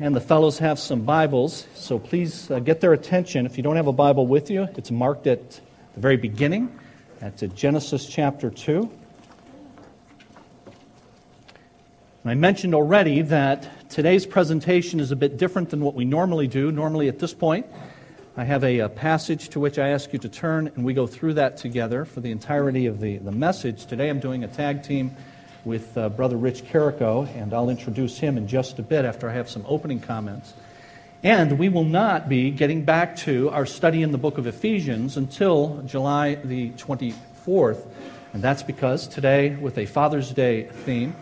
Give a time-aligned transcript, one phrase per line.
[0.00, 3.44] and the fellows have some Bibles, so please uh, get their attention.
[3.44, 5.60] If you don't have a Bible with you, it's marked at
[5.94, 6.74] the very beginning,
[7.18, 8.90] That's at Genesis chapter 2.
[12.24, 16.72] I mentioned already that today's presentation is a bit different than what we normally do.
[16.72, 17.66] Normally, at this point,
[18.38, 21.06] I have a, a, passage to which I ask you to turn, and we go
[21.06, 23.84] through that together for the entirety of the, the message.
[23.84, 25.14] Today, I'm doing a tag team
[25.64, 29.34] with uh, Brother Rich Carrico, and I'll introduce him in just a bit after I
[29.34, 30.54] have some opening comments.
[31.22, 35.16] And we will not be getting back to our study in the book of Ephesians
[35.16, 37.86] until July the 24th.
[38.32, 41.14] And that's because today, with a Father's Day theme,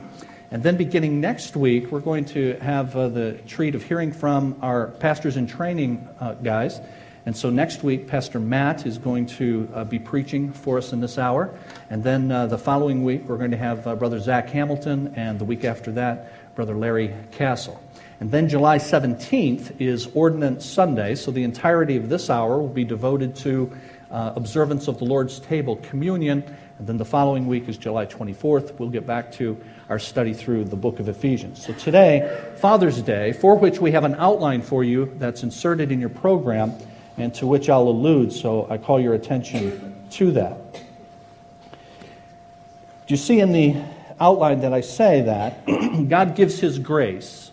[0.51, 4.57] and then beginning next week, we're going to have uh, the treat of hearing from
[4.63, 6.81] our pastors in training uh, guys
[7.29, 11.01] and so next week, Pastor Matt is going to uh, be preaching for us in
[11.03, 11.55] this hour.
[11.91, 15.39] And then uh, the following week, we're going to have uh, Brother Zach Hamilton, and
[15.39, 17.83] the week after that, Brother Larry Castle.
[18.21, 22.85] And then July 17th is Ordinance Sunday, so the entirety of this hour will be
[22.85, 23.77] devoted to
[24.11, 26.43] uh, observance of the Lord's table, communion.
[26.79, 28.79] And then the following week is July 24th.
[28.79, 31.67] We'll get back to our study through the book of Ephesians.
[31.67, 36.01] So today, Father's Day, for which we have an outline for you that's inserted in
[36.01, 36.73] your program
[37.19, 40.75] and to which I'll allude, so I call your attention to that.
[40.75, 43.83] Do you see in the
[44.21, 45.67] outline that I say that
[46.09, 47.51] God gives His grace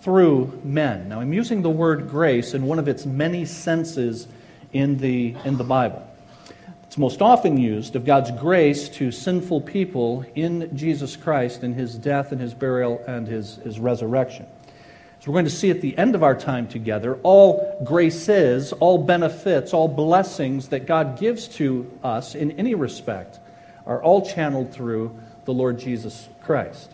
[0.00, 1.08] through men?
[1.08, 4.28] Now, I'm using the word grace in one of its many senses
[4.72, 6.04] in the, in the Bible.
[6.84, 11.94] It's most often used of God's grace to sinful people in Jesus Christ in His
[11.94, 14.46] death and His burial and His, his resurrection.
[15.20, 18.98] So we're going to see at the end of our time together all graces, all
[18.98, 23.40] benefits, all blessings that God gives to us in any respect
[23.84, 26.92] are all channeled through the Lord Jesus Christ.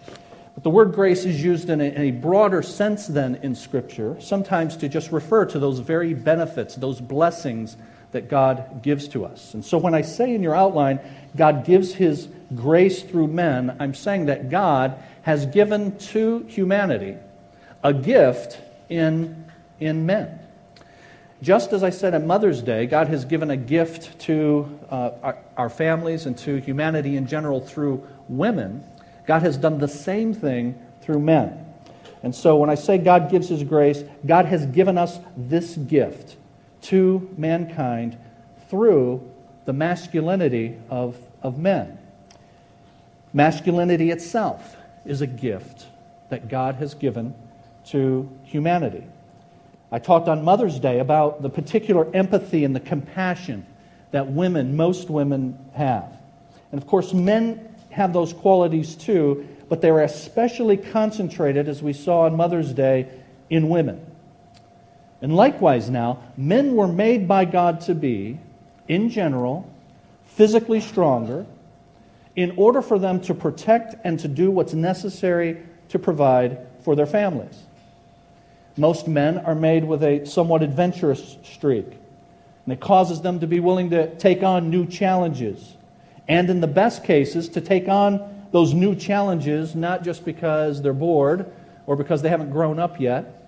[0.54, 4.16] But the word grace is used in a, in a, broader sense than in Scripture,
[4.20, 7.76] sometimes to just refer to those very benefits, those blessings
[8.12, 9.52] that God gives to us.
[9.52, 11.00] And so when I say in your outline,
[11.36, 17.16] God gives his grace through men, I'm saying that God has given to humanity
[17.84, 18.58] a gift
[18.88, 19.44] in,
[19.78, 20.40] in men.
[21.42, 25.38] Just as I said on Mother's Day, God has given a gift to uh, our,
[25.58, 28.82] our families and to humanity in general through women.
[29.26, 31.60] God has done the same thing through men.
[32.22, 36.36] And so when I say God gives His grace, God has given us this gift
[36.82, 38.16] to mankind
[38.70, 39.30] through
[39.66, 41.98] the masculinity of, of men.
[43.34, 45.86] Masculinity itself is a gift
[46.30, 47.34] that God has given
[47.86, 49.04] to humanity.
[49.92, 53.66] I talked on Mother's Day about the particular empathy and the compassion
[54.10, 56.16] that women, most women, have.
[56.72, 61.92] And of course, men have those qualities too, but they are especially concentrated, as we
[61.92, 63.08] saw on Mother's Day,
[63.50, 64.04] in women.
[65.22, 68.38] And likewise, now, men were made by God to be,
[68.88, 69.70] in general,
[70.24, 71.46] physically stronger
[72.36, 77.06] in order for them to protect and to do what's necessary to provide for their
[77.06, 77.56] families.
[78.76, 83.60] Most men are made with a somewhat adventurous streak, and it causes them to be
[83.60, 85.76] willing to take on new challenges.
[86.26, 90.92] And in the best cases, to take on those new challenges not just because they're
[90.92, 91.50] bored
[91.86, 93.42] or because they haven't grown up yet,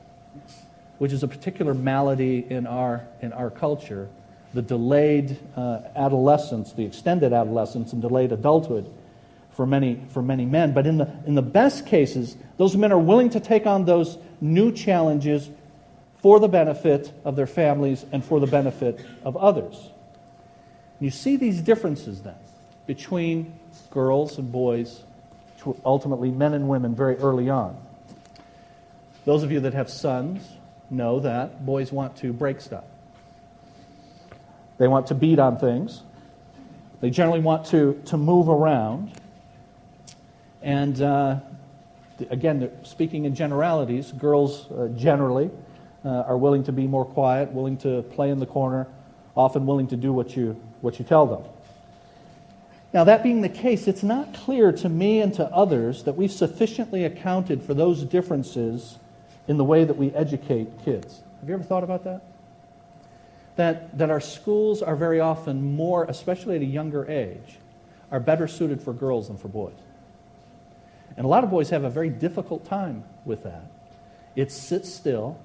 [0.99, 4.09] which is a particular malady in our, in our culture,
[4.55, 8.91] the delayed uh, adolescence, the extended adolescence, and delayed adulthood
[9.51, 10.73] for many, for many men.
[10.73, 14.19] But in the, in the best cases, those men are willing to take on those
[14.41, 15.49] new challenges
[16.19, 19.91] for the benefit of their families and for the benefit of others.
[20.99, 22.35] You see these differences then
[22.87, 23.59] between
[23.91, 25.03] girls and boys,
[25.85, 27.77] ultimately men and women, very early on.
[29.25, 30.47] Those of you that have sons
[30.89, 32.85] know that boys want to break stuff.
[34.79, 36.03] They want to beat on things.
[37.01, 39.13] They generally want to, to move around.
[40.63, 41.41] And uh,
[42.31, 45.51] again, speaking in generalities, girls uh, generally
[46.05, 48.87] uh, are willing to be more quiet, willing to play in the corner,
[49.37, 51.43] often willing to do what you, what you tell them.
[52.93, 56.33] Now, that being the case, it's not clear to me and to others that we've
[56.33, 58.99] sufficiently accounted for those differences
[59.49, 61.21] in the way that we educate kids.
[61.41, 62.23] Have you ever thought about that?
[63.57, 67.59] That, that our schools are very often more, especially at a younger age,
[68.11, 69.75] are better suited for girls than for boys.
[71.17, 73.65] And a lot of boys have a very difficult time with that.
[74.35, 75.39] It sits still,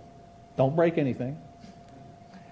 [0.58, 1.38] don't break anything,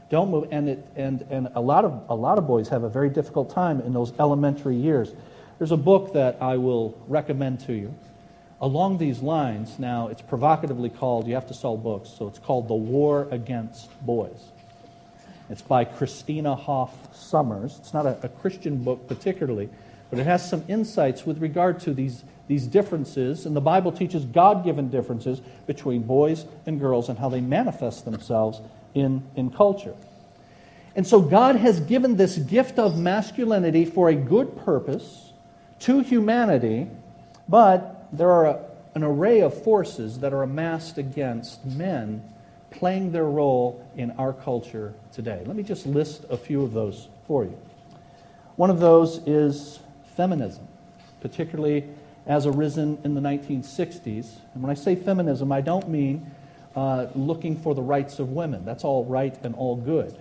[0.09, 0.47] don't move.
[0.51, 3.49] And, it, and, and a, lot of, a lot of boys have a very difficult
[3.49, 5.11] time in those elementary years.
[5.57, 7.93] There's a book that I will recommend to you
[8.61, 12.67] along these lines, now it's provocatively called, you have to sell books, so it's called
[12.67, 14.51] The War Against Boys.
[15.49, 17.79] It's by Christina Hoff Sommers.
[17.79, 19.69] It's not a, a Christian book particularly,
[20.09, 23.45] but it has some insights with regard to these, these differences.
[23.45, 28.03] And the Bible teaches God given differences between boys and girls and how they manifest
[28.03, 28.59] themselves
[28.95, 29.93] in, in culture.
[30.95, 35.31] And so God has given this gift of masculinity for a good purpose
[35.81, 36.87] to humanity,
[37.47, 38.65] but there are a,
[38.95, 42.23] an array of forces that are amassed against men
[42.71, 45.43] playing their role in our culture today.
[45.45, 47.57] Let me just list a few of those for you.
[48.55, 49.79] One of those is
[50.17, 50.67] feminism,
[51.21, 51.85] particularly
[52.25, 54.35] as arisen in the 1960s.
[54.53, 56.29] And when I say feminism, I don't mean
[56.75, 58.65] uh, looking for the rights of women.
[58.65, 60.15] That's all right and all good.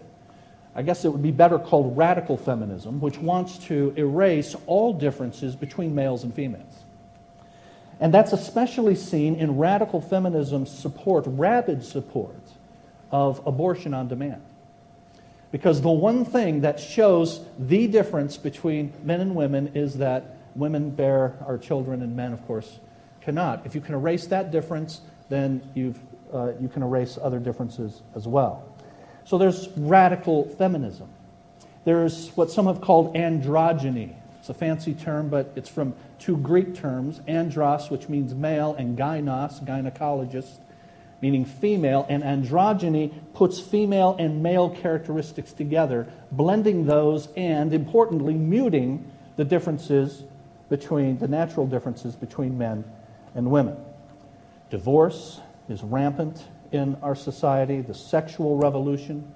[0.75, 5.57] I guess it would be better called radical feminism, which wants to erase all differences
[5.57, 6.85] between males and females.
[8.01, 12.41] And that's especially seen in radical feminism's support, rabid support
[13.11, 14.43] of abortion on demand.
[15.51, 20.91] Because the one thing that shows the difference between men and women is that women
[20.91, 22.81] bear our children and men, of course,
[23.21, 23.65] cannot.
[23.65, 25.99] If you can erase that difference, then you've,
[26.33, 28.65] uh, you can erase other differences as well.
[29.25, 31.09] So there's radical feminism.
[31.85, 34.15] There's what some have called androgyny.
[34.41, 38.97] It's a fancy term, but it's from two Greek terms andros, which means male, and
[38.97, 40.59] gynos, gynecologist,
[41.21, 49.11] meaning female, and androgyny puts female and male characteristics together, blending those and, importantly, muting
[49.37, 50.25] the differences
[50.69, 52.85] between the natural differences between men
[53.35, 53.77] and women.
[54.71, 59.33] Divorce is rampant in our society, the sexual revolution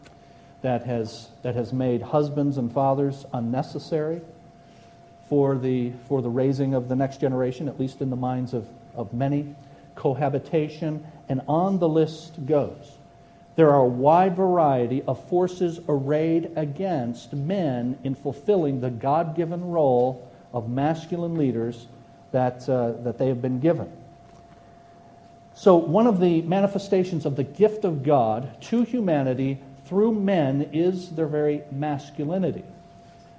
[0.60, 4.20] that has, that has made husbands and fathers unnecessary
[5.28, 8.68] for the, for the raising of the next generation, at least in the minds of,
[8.94, 9.54] of many,
[9.94, 12.98] cohabitation, and on the list goes.
[13.56, 19.70] There are a wide variety of forces arrayed against men in fulfilling the God given
[19.70, 21.86] role of masculine leaders
[22.32, 23.90] that, uh, that they have been given.
[25.54, 31.10] So, one of the manifestations of the gift of God to humanity through men is
[31.10, 32.64] their very masculinity.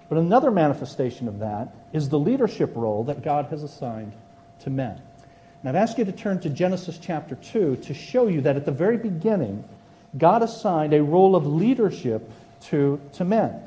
[0.10, 4.14] But another manifestation of that is the leadership role that God has assigned
[4.60, 5.02] to men.
[5.64, 8.66] Now, I'd ask you to turn to Genesis chapter 2 to show you that at
[8.66, 9.64] the very beginning,
[10.18, 12.30] God assigned a role of leadership
[12.66, 13.60] to, to men.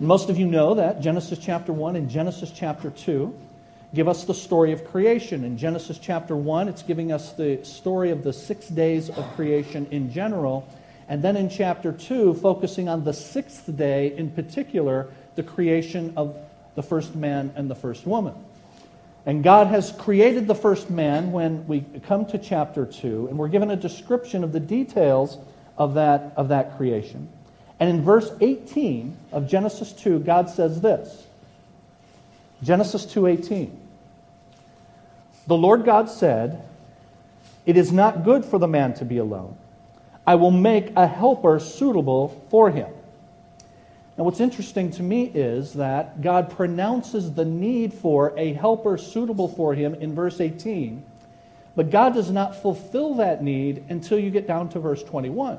[0.00, 3.34] Most of you know that Genesis chapter 1 and Genesis chapter 2
[3.94, 5.44] give us the story of creation.
[5.44, 9.86] In Genesis chapter 1, it's giving us the story of the six days of creation
[9.90, 10.66] in general.
[11.08, 16.36] And then in chapter 2, focusing on the sixth day, in particular, the creation of
[16.74, 18.34] the first man and the first woman.
[19.26, 23.48] And God has created the first man when we come to chapter 2, and we're
[23.48, 25.36] given a description of the details
[25.76, 27.28] of that, of that creation.
[27.82, 31.26] And in verse 18 of Genesis 2, God says this.
[32.62, 33.76] Genesis 2:18.
[35.48, 36.62] The Lord God said,
[37.66, 39.56] "It is not good for the man to be alone.
[40.24, 42.86] I will make a helper suitable for him."
[44.16, 49.48] Now, what's interesting to me is that God pronounces the need for a helper suitable
[49.48, 51.02] for him in verse 18,
[51.74, 55.58] but God does not fulfill that need until you get down to verse 21.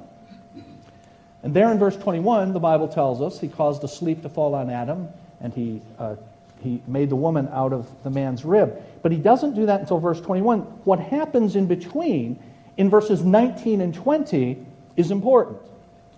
[1.43, 4.55] And there in verse 21, the Bible tells us he caused a sleep to fall
[4.55, 5.09] on Adam,
[5.41, 6.15] and he, uh,
[6.61, 8.81] he made the woman out of the man's rib.
[9.01, 10.61] But he doesn't do that until verse 21.
[10.85, 12.41] What happens in between,
[12.77, 15.59] in verses 19 and 20, is important.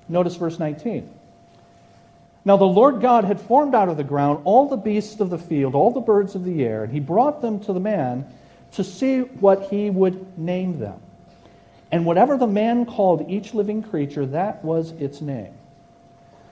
[0.07, 1.09] Notice verse 19.
[2.45, 5.39] Now the Lord God had formed out of the ground all the beasts of the
[5.39, 8.31] field, all the birds of the air, and he brought them to the man
[8.73, 10.99] to see what he would name them.
[11.95, 15.53] And whatever the man called each living creature, that was its name.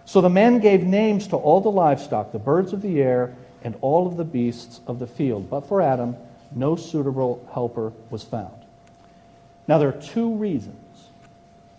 [0.06, 3.76] So the man gave names to all the livestock, the birds of the air, and
[3.82, 5.50] all of the beasts of the field.
[5.50, 6.16] But for Adam,
[6.56, 8.56] no suitable helper was found.
[9.68, 11.10] Now there are two reasons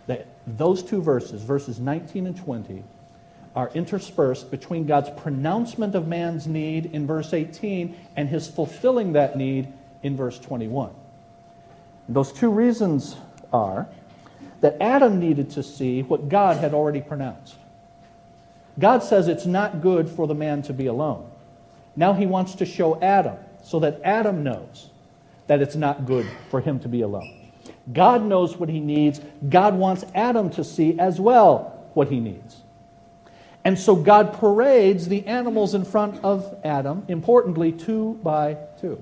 [0.05, 2.83] that those two verses, verses 19 and 20,
[3.55, 9.35] are interspersed between God's pronouncement of man's need in verse 18 and his fulfilling that
[9.35, 10.91] need in verse 21.
[12.07, 13.15] those two reasons
[13.51, 13.87] are
[14.61, 17.55] that Adam needed to see what God had already pronounced.
[18.79, 21.29] God says it's not good for the man to be alone.
[21.95, 24.89] Now he wants to show Adam so that Adam knows
[25.47, 27.51] that it's not good for him to be alone.
[27.93, 29.21] God knows what he needs.
[29.47, 32.61] God wants Adam to see as well what he needs.
[33.63, 39.01] And so God parades the animals in front of Adam, importantly, two by two.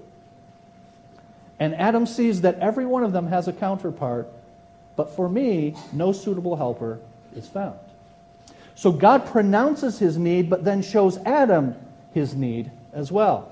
[1.63, 4.27] And Adam sees that every one of them has a counterpart,
[4.97, 6.99] but for me, no suitable helper
[7.37, 7.79] is found.
[8.75, 11.75] So God pronounces his need, but then shows Adam
[12.13, 13.49] his need as well.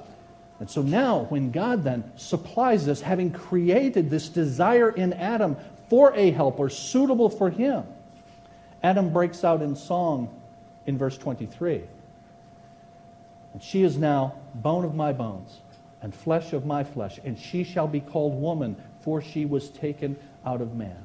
[0.59, 5.55] And so now, when God then supplies this, having created this desire in Adam
[5.89, 7.85] for a helper suitable for him,
[8.83, 10.27] Adam breaks out in song
[10.85, 11.83] in verse 23.
[13.53, 15.61] And she is now bone of my bones
[16.01, 20.17] and flesh of my flesh, and she shall be called woman, for she was taken
[20.45, 20.97] out of man.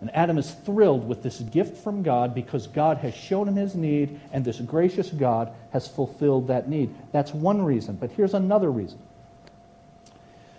[0.00, 3.74] And Adam is thrilled with this gift from God because God has shown him his
[3.74, 6.94] need, and this gracious God has fulfilled that need.
[7.12, 7.96] That's one reason.
[7.96, 8.98] But here's another reason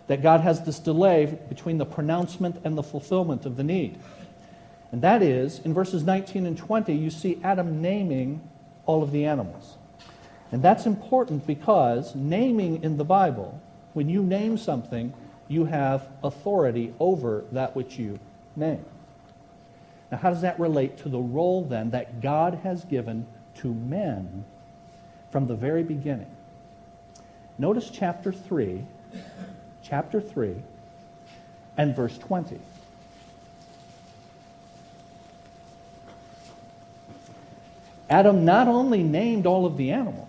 [0.07, 3.97] that God has this delay between the pronouncement and the fulfillment of the need.
[4.91, 8.41] And that is, in verses 19 and 20, you see Adam naming
[8.85, 9.77] all of the animals.
[10.51, 13.61] And that's important because naming in the Bible,
[13.93, 15.13] when you name something,
[15.47, 18.19] you have authority over that which you
[18.55, 18.85] name.
[20.11, 24.43] Now, how does that relate to the role then that God has given to men
[25.29, 26.29] from the very beginning?
[27.57, 28.83] Notice chapter 3,
[29.83, 30.55] chapter 3,
[31.77, 32.59] and verse 20.
[38.09, 40.27] Adam not only named all of the animals,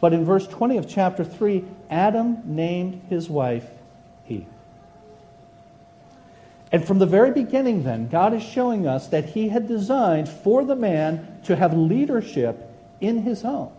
[0.00, 3.68] but in verse 20 of chapter 3, Adam named his wife
[4.28, 4.46] Eve.
[6.70, 10.64] And from the very beginning, then, God is showing us that He had designed for
[10.64, 12.68] the man to have leadership
[13.00, 13.72] in his home.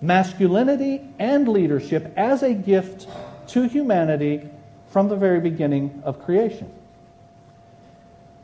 [0.00, 3.06] Masculinity and leadership as a gift
[3.48, 4.48] to humanity
[4.90, 6.70] from the very beginning of creation.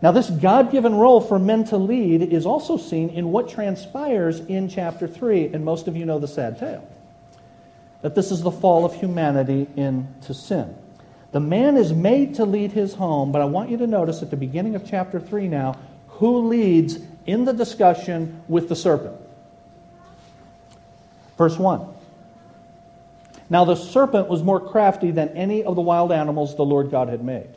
[0.02, 4.40] Now, this God given role for men to lead is also seen in what transpires
[4.40, 6.86] in chapter 3, and most of you know the sad tale
[8.02, 10.76] that this is the fall of humanity into sin.
[11.30, 14.30] The man is made to lead his home, but I want you to notice at
[14.30, 15.78] the beginning of chapter 3 now
[16.08, 19.16] who leads in the discussion with the serpent.
[21.38, 21.86] Verse 1.
[23.48, 27.08] Now the serpent was more crafty than any of the wild animals the Lord God
[27.08, 27.48] had made.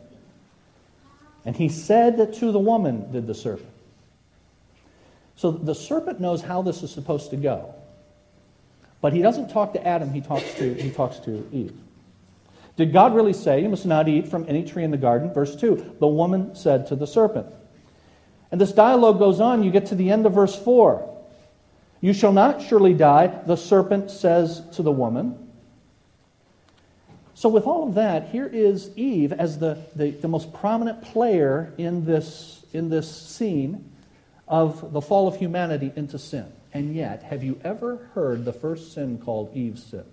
[1.45, 3.69] And he said to the woman, did the serpent.
[5.35, 7.75] So the serpent knows how this is supposed to go.
[9.01, 11.73] But he doesn't talk to Adam, he talks to, he talks to Eve.
[12.77, 15.33] Did God really say, You must not eat from any tree in the garden?
[15.33, 17.47] Verse 2 The woman said to the serpent.
[18.51, 19.63] And this dialogue goes on.
[19.63, 21.11] You get to the end of verse 4.
[22.01, 25.44] You shall not surely die, the serpent says to the woman.
[27.35, 31.73] So, with all of that, here is Eve as the, the, the, most prominent player
[31.77, 33.91] in this, in this scene
[34.47, 36.45] of the fall of humanity into sin.
[36.73, 40.05] And yet, have you ever heard the first sin called Eve's sin?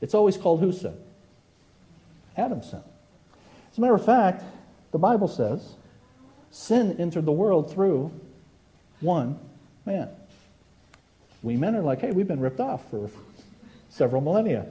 [0.00, 0.96] It's always called whose sin?
[2.34, 2.82] Adam's sin.
[3.70, 4.42] As a matter of fact,
[4.92, 5.74] the Bible says
[6.50, 8.10] sin entered the world through
[9.00, 9.38] one
[9.84, 10.08] man.
[11.42, 13.10] We men are like, hey, we've been ripped off for
[13.92, 14.66] several millennia.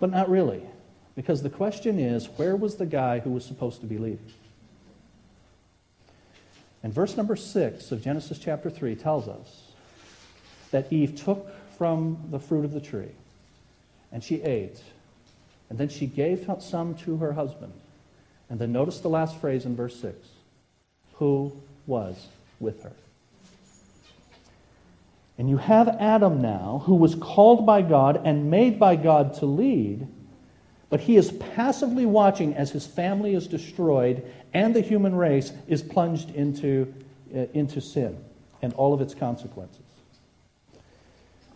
[0.00, 0.62] But not really.
[1.14, 4.32] Because the question is where was the guy who was supposed to be leading?
[6.82, 9.72] And verse number 6 of Genesis chapter 3 tells us
[10.70, 11.46] that Eve took
[11.76, 13.12] from the fruit of the tree
[14.10, 14.80] and she ate.
[15.68, 17.72] And then she gave some to her husband.
[18.48, 20.16] And then notice the last phrase in verse 6
[21.14, 21.52] who
[21.86, 22.92] was with her.
[25.40, 29.46] And you have Adam now, who was called by God and made by God to
[29.46, 30.06] lead,
[30.90, 35.82] but he is passively watching as his family is destroyed and the human race is
[35.82, 36.92] plunged into,
[37.34, 38.22] uh, into sin
[38.60, 39.80] and all of its consequences.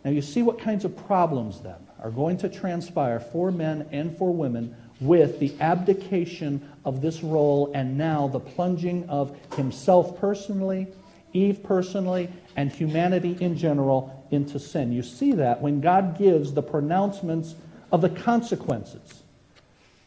[0.03, 4.17] Now, you see what kinds of problems then are going to transpire for men and
[4.17, 10.87] for women with the abdication of this role and now the plunging of himself personally
[11.35, 14.93] Eve personally, and humanity in general into sin.
[14.93, 17.55] You see that when God gives the pronouncements
[17.93, 19.23] of the consequences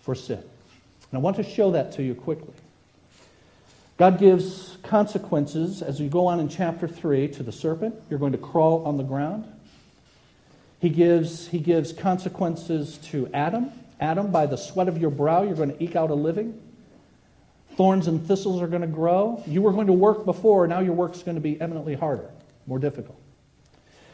[0.01, 0.39] for sin.
[0.39, 2.53] And I want to show that to you quickly.
[3.98, 7.96] God gives consequences as you go on in chapter 3 to the serpent.
[8.10, 9.51] You're going to crawl on the ground.
[10.79, 13.72] He gives, he gives consequences to Adam.
[14.00, 16.62] Adam, by the sweat of your brow, you're going to eke out a living.
[17.77, 19.41] Thorns and thistles are going to grow.
[19.46, 22.29] You were going to work before, now your work's going to be eminently harder,
[22.65, 23.22] more difficult.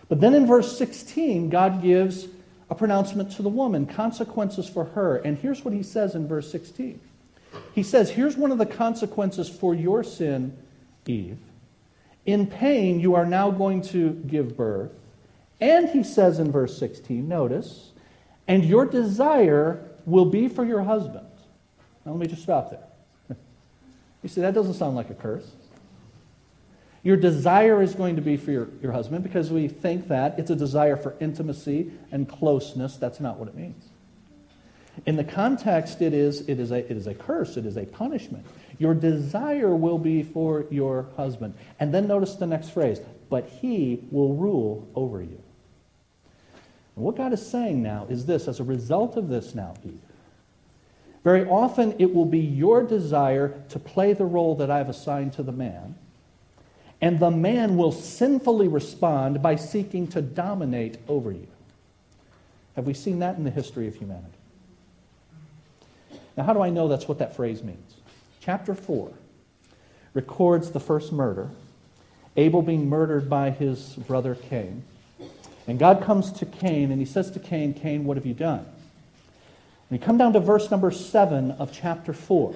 [0.09, 2.27] But then in verse 16, God gives
[2.69, 5.17] a pronouncement to the woman, consequences for her.
[5.17, 6.99] And here's what he says in verse 16
[7.73, 10.57] He says, Here's one of the consequences for your sin,
[11.07, 11.39] Eve.
[12.25, 14.91] In pain, you are now going to give birth,
[15.61, 17.91] And he says in verse 16, notice,
[18.47, 21.27] and your desire will be for your husband.
[22.05, 22.83] Now let me just stop there.
[24.23, 25.51] You see, that doesn't sound like a curse.
[27.03, 30.49] Your desire is going to be for your, your husband because we think that it's
[30.49, 32.95] a desire for intimacy and closeness.
[32.95, 33.89] That's not what it means.
[35.05, 37.85] In the context, it is, it is, a, it is a curse, it is a
[37.85, 38.45] punishment.
[38.79, 41.55] Your desire will be for your husband.
[41.79, 45.41] And then notice the next phrase, but he will rule over you.
[46.95, 49.99] And what God is saying now is this as a result of this now, Eve.
[51.23, 55.43] Very often it will be your desire to play the role that I've assigned to
[55.43, 55.95] the man,
[57.01, 61.47] and the man will sinfully respond by seeking to dominate over you.
[62.75, 64.27] Have we seen that in the history of humanity?
[66.35, 67.95] Now, how do I know that's what that phrase means?
[68.41, 69.11] Chapter 4
[70.13, 71.49] records the first murder,
[72.35, 74.83] Abel being murdered by his brother Cain.
[75.67, 78.65] And God comes to Cain and he says to Cain, Cain, what have you done?
[79.93, 82.55] You come down to verse number 7 of chapter 4.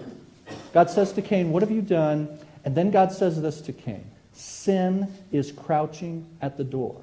[0.74, 2.39] God says to Cain, What have you done?
[2.65, 4.03] And then God says this to Cain
[4.34, 7.01] Sin is crouching at the door.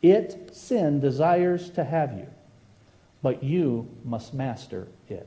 [0.00, 2.26] It, sin, desires to have you
[3.22, 5.26] but you must master it.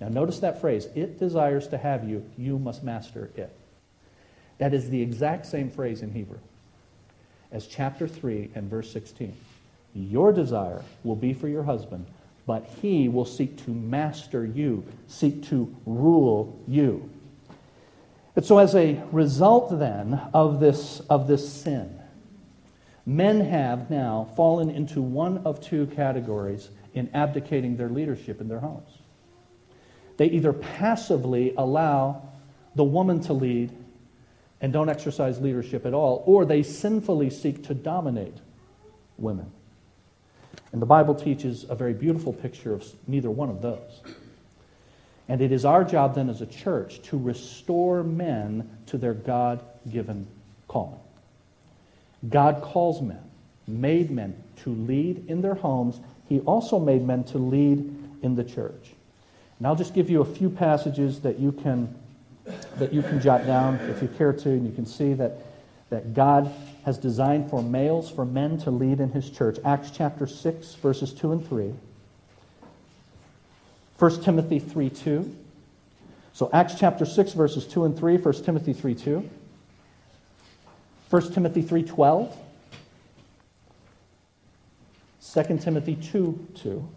[0.00, 3.54] Now, notice that phrase it desires to have you, you must master it.
[4.58, 6.38] That is the exact same phrase in Hebrew
[7.50, 9.34] as chapter 3 and verse 16.
[9.94, 12.06] Your desire will be for your husband,
[12.46, 17.10] but he will seek to master you, seek to rule you.
[18.36, 22.00] And so, as a result then of this, of this sin,
[23.06, 28.60] men have now fallen into one of two categories in abdicating their leadership in their
[28.60, 28.90] homes.
[30.16, 32.28] They either passively allow
[32.74, 33.72] the woman to lead
[34.60, 38.36] and don't exercise leadership at all, or they sinfully seek to dominate
[39.18, 39.50] women.
[40.74, 44.00] And the Bible teaches a very beautiful picture of neither one of those.
[45.28, 49.64] And it is our job then as a church to restore men to their God
[49.88, 50.26] given
[50.66, 50.98] calling.
[52.28, 53.22] God calls men,
[53.68, 54.34] made men
[54.64, 57.78] to lead in their homes he also made men to lead
[58.22, 58.94] in the church.
[59.58, 61.94] And I'll just give you a few passages that you can,
[62.78, 65.38] that you can jot down if you care to, and you can see that,
[65.90, 66.52] that God
[66.84, 69.58] has designed for males, for men to lead in his church.
[69.64, 71.74] Acts chapter 6, verses 2 and 3.
[73.98, 75.36] 1 Timothy 3 2.
[76.34, 79.30] So Acts chapter 6, verses 2 and 3, 1 Timothy 3 2.
[81.10, 82.36] 1 Timothy 3 12.
[85.32, 86.88] 2 Timothy 2 2.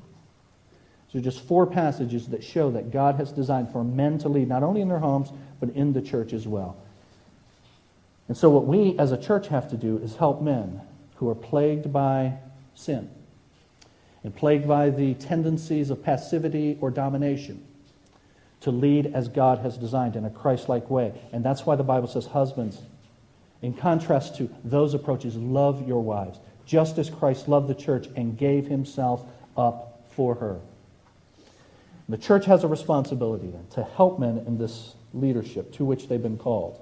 [1.13, 4.63] So just four passages that show that God has designed for men to lead not
[4.63, 6.75] only in their homes, but in the church as well.
[8.27, 10.81] And so what we as a church have to do is help men
[11.15, 12.33] who are plagued by
[12.75, 13.09] sin
[14.23, 17.65] and plagued by the tendencies of passivity or domination
[18.61, 21.13] to lead as God has designed in a Christ like way.
[21.31, 22.81] And that's why the Bible says, Husbands,
[23.61, 28.37] in contrast to those approaches, love your wives just as Christ loved the church and
[28.37, 30.59] gave himself up for her.
[32.09, 36.21] The church has a responsibility then to help men in this leadership to which they've
[36.21, 36.79] been called.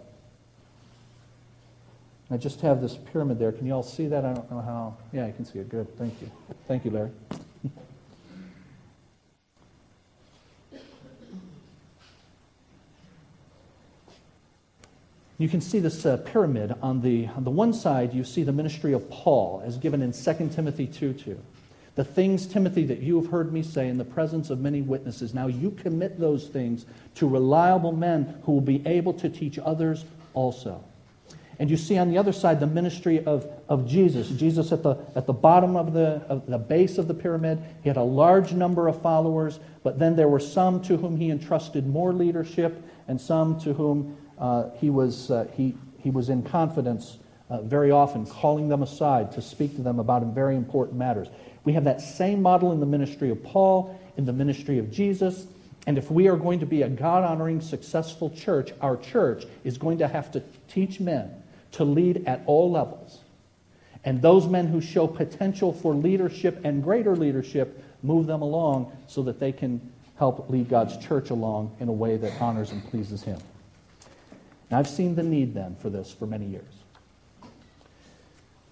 [2.31, 3.51] I just have this pyramid there.
[3.51, 4.25] Can you all see that?
[4.25, 4.97] I don't know how.
[5.13, 5.69] Yeah, you can see it.
[5.69, 5.95] Good.
[5.97, 6.31] Thank you.
[6.67, 7.11] Thank you, Larry.
[15.38, 18.53] You can see this uh, pyramid on the, on the one side, you see the
[18.53, 21.38] ministry of Paul as given in 2 Timothy 2 2.
[21.95, 25.33] The things, Timothy, that you have heard me say in the presence of many witnesses,
[25.33, 26.85] now you commit those things
[27.15, 30.83] to reliable men who will be able to teach others also.
[31.57, 34.29] And you see on the other side the ministry of, of Jesus.
[34.29, 37.89] Jesus at the, at the bottom of the, of the base of the pyramid, he
[37.89, 41.87] had a large number of followers, but then there were some to whom he entrusted
[41.87, 47.17] more leadership and some to whom uh, he, was, uh, he, he was in confidence
[47.49, 51.27] uh, very often, calling them aside to speak to them about very important matters.
[51.63, 55.45] We have that same model in the ministry of Paul, in the ministry of Jesus.
[55.87, 59.77] And if we are going to be a God honoring, successful church, our church is
[59.77, 61.31] going to have to teach men
[61.75, 63.19] to lead at all levels.
[64.05, 69.23] And those men who show potential for leadership and greater leadership, move them along so
[69.23, 69.81] that they can
[70.17, 73.39] help lead God's church along in a way that honors and pleases Him.
[74.69, 76.63] And I've seen the need then for this for many years.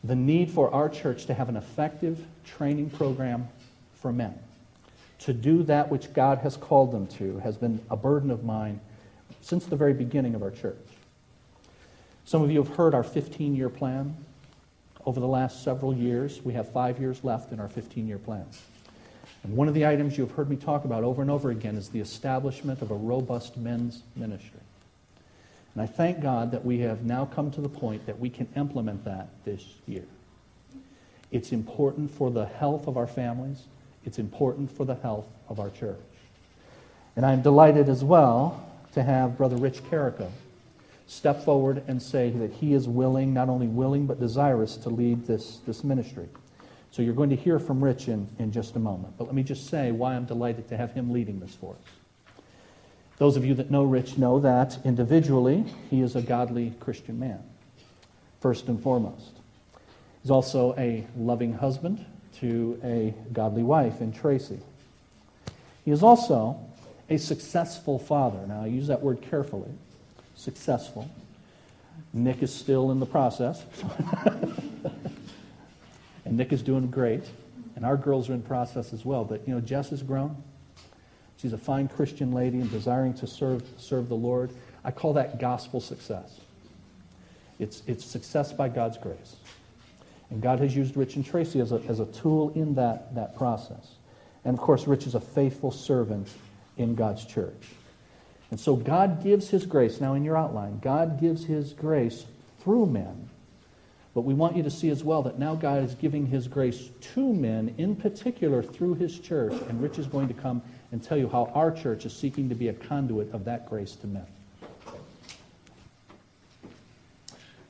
[0.05, 3.49] The need for our church to have an effective training program
[3.95, 4.37] for men.
[5.19, 8.79] To do that which God has called them to has been a burden of mine
[9.41, 10.77] since the very beginning of our church.
[12.25, 14.15] Some of you have heard our 15 year plan
[15.05, 16.41] over the last several years.
[16.43, 18.45] We have five years left in our 15 year plan.
[19.43, 21.89] And one of the items you've heard me talk about over and over again is
[21.89, 24.61] the establishment of a robust men's ministry.
[25.73, 28.47] And I thank God that we have now come to the point that we can
[28.55, 30.05] implement that this year.
[31.31, 33.63] It's important for the health of our families,
[34.05, 35.99] it's important for the health of our church.
[37.15, 40.31] And I'm delighted as well to have Brother Rich Carrico
[41.13, 45.25] step forward and say that he is willing, not only willing, but desirous to lead
[45.25, 46.27] this, this ministry.
[46.91, 49.15] So you're going to hear from Rich in, in just a moment.
[49.17, 52.33] But let me just say why I'm delighted to have him leading this for us.
[53.17, 57.43] Those of you that know Rich know that individually, he is a godly Christian man,
[58.41, 59.31] first and foremost.
[60.21, 62.05] He's also a loving husband
[62.39, 64.59] to a godly wife in Tracy.
[65.85, 66.59] He is also
[67.09, 68.45] a successful father.
[68.47, 69.71] Now, I use that word carefully
[70.35, 71.09] successful.
[72.13, 73.63] Nick is still in the process.
[76.25, 77.23] and Nick is doing great.
[77.75, 79.23] And our girls are in process as well.
[79.23, 80.35] But, you know, Jess has grown.
[81.37, 84.51] She's a fine Christian lady and desiring to serve, serve the Lord.
[84.83, 86.39] I call that gospel success.
[87.59, 89.35] It's, it's success by God's grace.
[90.29, 93.35] And God has used Rich and Tracy as a, as a tool in that, that
[93.35, 93.95] process.
[94.45, 96.29] And of course, Rich is a faithful servant
[96.77, 97.69] in God's church.
[98.53, 99.99] And so God gives His grace.
[99.99, 102.27] Now, in your outline, God gives His grace
[102.59, 103.27] through men.
[104.13, 106.91] But we want you to see as well that now God is giving His grace
[107.15, 109.53] to men, in particular through His church.
[109.67, 110.61] And Rich is going to come
[110.91, 113.95] and tell you how our church is seeking to be a conduit of that grace
[113.95, 114.27] to men.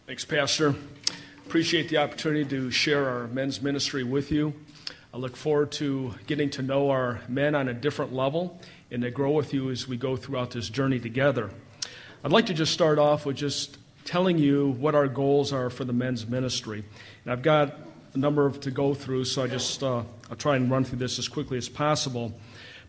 [0.06, 0.76] Thanks, Pastor.
[1.46, 4.54] Appreciate the opportunity to share our men's ministry with you.
[5.14, 8.60] I look forward to getting to know our men on a different level
[8.94, 11.50] and to grow with you as we go throughout this journey together.
[12.24, 15.84] I'd like to just start off with just telling you what our goals are for
[15.84, 16.86] the men's ministry.
[17.24, 17.76] And I've got
[18.14, 21.00] a number of to go through, so I just uh, I'll try and run through
[21.00, 22.34] this as quickly as possible.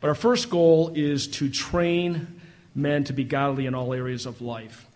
[0.03, 2.39] But our first goal is to train
[2.75, 4.87] men to be godly in all areas of life.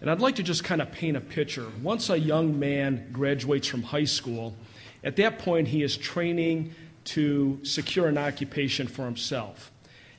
[0.00, 1.66] And I'd like to just kind of paint a picture.
[1.82, 4.54] Once a young man graduates from high school,
[5.02, 6.72] at that point he is training
[7.04, 9.71] to secure an occupation for himself.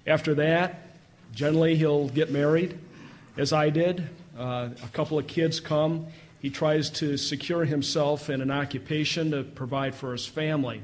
[0.06, 0.82] After that,
[1.34, 2.78] generally he'll get married,
[3.38, 4.10] as I did.
[4.38, 6.08] Uh, a couple of kids come.
[6.42, 10.82] He tries to secure himself in an occupation to provide for his family.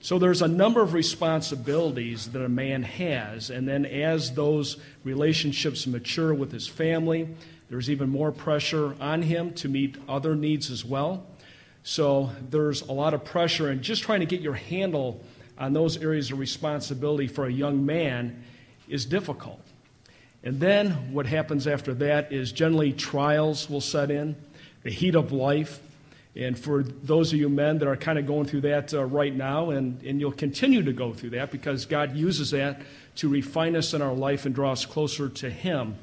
[0.00, 5.86] So there's a number of responsibilities that a man has, and then as those relationships
[5.86, 7.28] mature with his family,
[7.68, 11.24] there's even more pressure on him to meet other needs as well.
[11.82, 15.22] So there's a lot of pressure, and just trying to get your handle
[15.60, 18.42] on those areas of responsibility for a young man
[18.88, 19.60] is difficult.
[20.42, 24.34] And then what happens after that is generally trials will set in,
[24.82, 25.80] the heat of life.
[26.34, 29.34] And for those of you men that are kind of going through that uh, right
[29.34, 32.80] now, and, and you'll continue to go through that because God uses that
[33.16, 35.96] to refine us in our life and draw us closer to Him.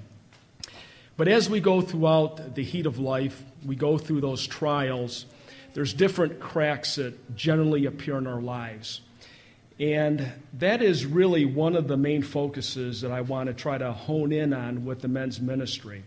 [1.15, 5.25] But as we go throughout the heat of life, we go through those trials,
[5.73, 9.01] there's different cracks that generally appear in our lives.
[9.79, 13.91] And that is really one of the main focuses that I want to try to
[13.91, 16.03] hone in on with the men's ministry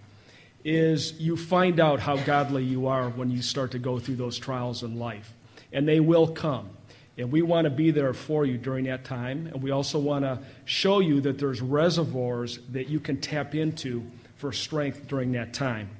[0.64, 4.38] is you find out how godly you are when you start to go through those
[4.38, 5.32] trials in life.
[5.72, 6.68] And they will come.
[7.16, 9.46] And we want to be there for you during that time.
[9.46, 14.04] And we also want to show you that there's reservoirs that you can tap into
[14.36, 15.90] for strength during that time.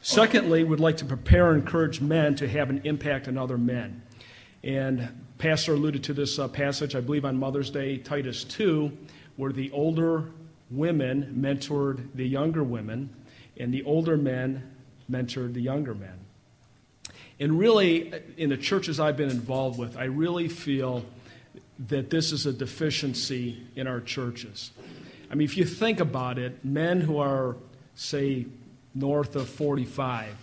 [0.00, 4.02] Secondly, we'd like to prepare and encourage men to have an impact on other men.
[4.62, 8.90] And Pastor alluded to this uh, passage, I believe, on Mother's Day, Titus 2,
[9.36, 10.30] where the older
[10.70, 13.10] women mentored the younger women,
[13.58, 14.62] and the older men
[15.10, 16.18] mentored the younger men.
[17.38, 21.04] And really, in the churches I've been involved with, I really feel
[21.90, 24.70] that this is a deficiency in our churches.
[25.30, 27.56] I mean, if you think about it, men who are,
[27.96, 28.46] say,
[28.94, 30.34] north of 45,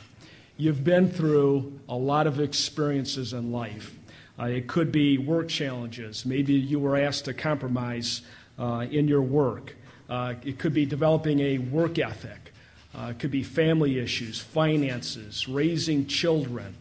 [0.57, 3.97] you've been through a lot of experiences in life.
[4.41, 6.25] Uh, it could be work challenges.
[6.25, 8.23] Maybe you were asked to compromise
[8.57, 9.75] uh, in your work.
[10.09, 12.51] Uh, it could be developing a work ethic.
[12.97, 16.75] Uh, it could be family issues, finances, raising children.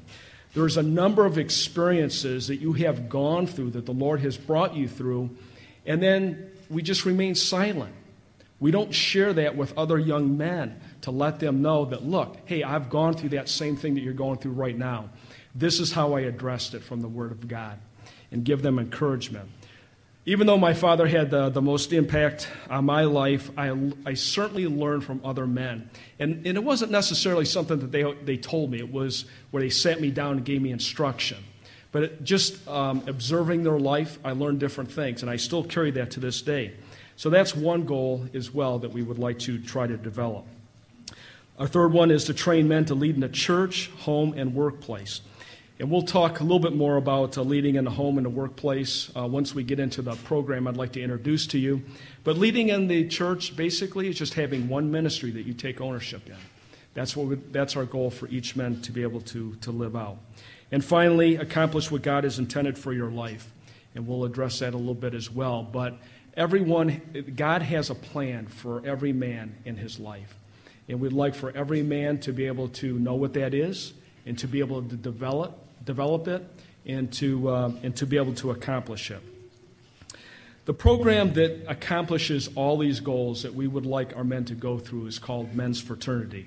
[0.54, 4.74] There's a number of experiences that you have gone through that the Lord has brought
[4.74, 5.30] you through,
[5.84, 7.94] and then we just remain silent.
[8.58, 12.62] We don't share that with other young men to let them know that, look, hey,
[12.62, 15.10] I've gone through that same thing that you're going through right now.
[15.54, 17.78] This is how I addressed it from the Word of God
[18.30, 19.48] and give them encouragement.
[20.26, 24.66] Even though my father had the, the most impact on my life, I, I certainly
[24.66, 25.90] learned from other men.
[26.18, 29.70] And, and it wasn't necessarily something that they, they told me, it was where they
[29.70, 31.38] sat me down and gave me instruction.
[31.90, 35.90] But it, just um, observing their life, I learned different things, and I still carry
[35.92, 36.74] that to this day.
[37.16, 40.46] So that's one goal as well that we would like to try to develop.
[41.58, 45.20] Our third one is to train men to lead in the church, home, and workplace.
[45.80, 48.30] And we'll talk a little bit more about uh, leading in the home and the
[48.30, 51.82] workplace uh, once we get into the program I'd like to introduce to you.
[52.22, 56.28] But leading in the church basically is just having one ministry that you take ownership
[56.28, 56.36] in.
[56.92, 59.96] That's, what we, that's our goal for each man to be able to, to live
[59.96, 60.18] out.
[60.70, 63.50] And finally, accomplish what God has intended for your life.
[63.94, 65.62] And we'll address that a little bit as well.
[65.62, 65.98] But
[66.36, 70.36] everyone, God has a plan for every man in his life.
[70.90, 73.94] And we'd like for every man to be able to know what that is
[74.26, 76.42] and to be able to develop develop it,
[76.86, 79.20] and to, uh, and to be able to accomplish it.
[80.66, 84.78] The program that accomplishes all these goals that we would like our men to go
[84.78, 86.46] through is called Men's Fraternity.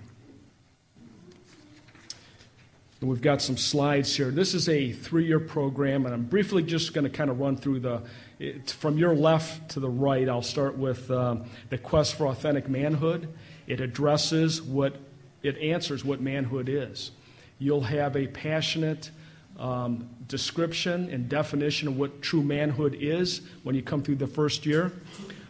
[3.01, 4.31] And we've got some slides here.
[4.31, 7.57] This is a three year program, and I'm briefly just going to kind of run
[7.57, 8.01] through the.
[8.39, 11.35] It, from your left to the right, I'll start with uh,
[11.69, 13.27] the quest for authentic manhood.
[13.67, 14.95] It addresses what,
[15.41, 17.11] it answers what manhood is.
[17.59, 19.11] You'll have a passionate,
[19.59, 24.65] um, description and definition of what true manhood is when you come through the first
[24.65, 24.91] year.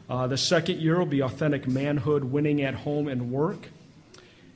[0.10, 3.70] Uh, the second year will be authentic manhood, winning at home and work.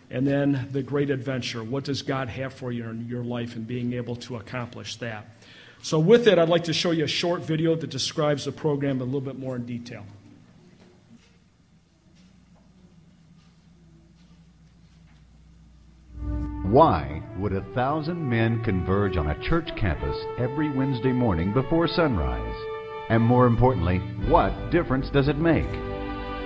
[0.10, 1.64] And then the great adventure.
[1.64, 5.26] What does God have for you in your life and being able to accomplish that?
[5.82, 9.00] So, with that, I'd like to show you a short video that describes the program
[9.02, 10.06] a little bit more in detail.
[16.64, 22.56] Why would a thousand men converge on a church campus every Wednesday morning before sunrise?
[23.10, 25.70] And more importantly, what difference does it make?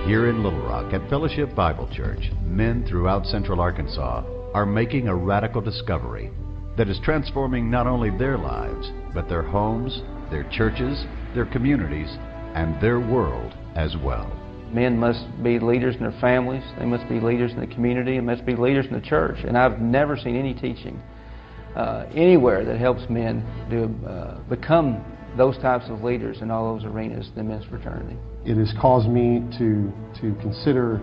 [0.05, 4.23] Here in Little Rock at Fellowship Bible Church, men throughout central Arkansas
[4.53, 6.31] are making a radical discovery
[6.75, 12.09] that is transforming not only their lives, but their homes, their churches, their communities,
[12.55, 14.40] and their world as well.
[14.73, 18.25] Men must be leaders in their families, they must be leaders in the community, and
[18.25, 19.37] must be leaders in the church.
[19.43, 21.01] And I've never seen any teaching
[21.75, 25.03] uh, anywhere that helps men to uh, become
[25.37, 28.17] those types of leaders in all those arenas than men's fraternity.
[28.45, 31.01] It has caused me to, to consider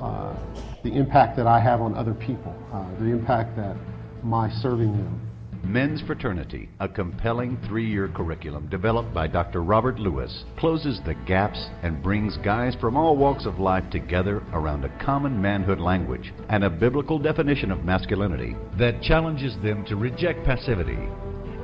[0.00, 0.36] uh,
[0.82, 3.76] the impact that I have on other people, uh, the impact that
[4.22, 5.23] my serving them
[5.64, 9.62] Men's Fraternity, a compelling three year curriculum developed by Dr.
[9.62, 14.84] Robert Lewis, closes the gaps and brings guys from all walks of life together around
[14.84, 20.44] a common manhood language and a biblical definition of masculinity that challenges them to reject
[20.44, 21.08] passivity,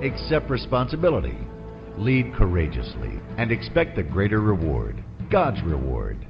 [0.03, 1.37] accept responsibility,
[1.99, 6.27] lead courageously, and expect the greater reward God's reward.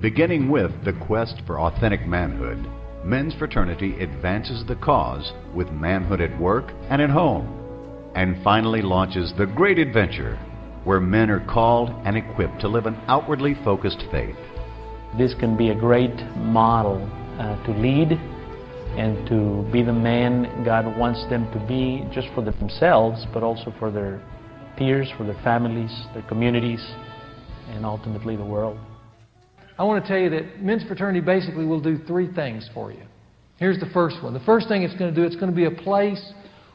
[0.00, 2.64] Beginning with the quest for authentic manhood
[3.04, 9.32] Men's Fraternity advances the cause with manhood at work and at home, and finally launches
[9.38, 10.36] the great adventure
[10.84, 14.36] where men are called and equipped to live an outwardly focused faith.
[15.16, 17.02] This can be a great model
[17.38, 18.12] uh, to lead
[18.98, 23.72] and to be the man God wants them to be, just for themselves, but also
[23.78, 24.20] for their
[24.76, 26.84] peers, for their families, their communities,
[27.68, 28.78] and ultimately the world.
[29.80, 33.00] I want to tell you that men's fraternity basically will do three things for you.
[33.56, 34.34] Here's the first one.
[34.34, 36.22] The first thing it's going to do, it's going to be a place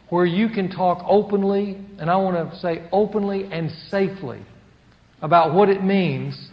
[0.09, 4.41] where you can talk openly, and I want to say openly and safely,
[5.21, 6.49] about what it means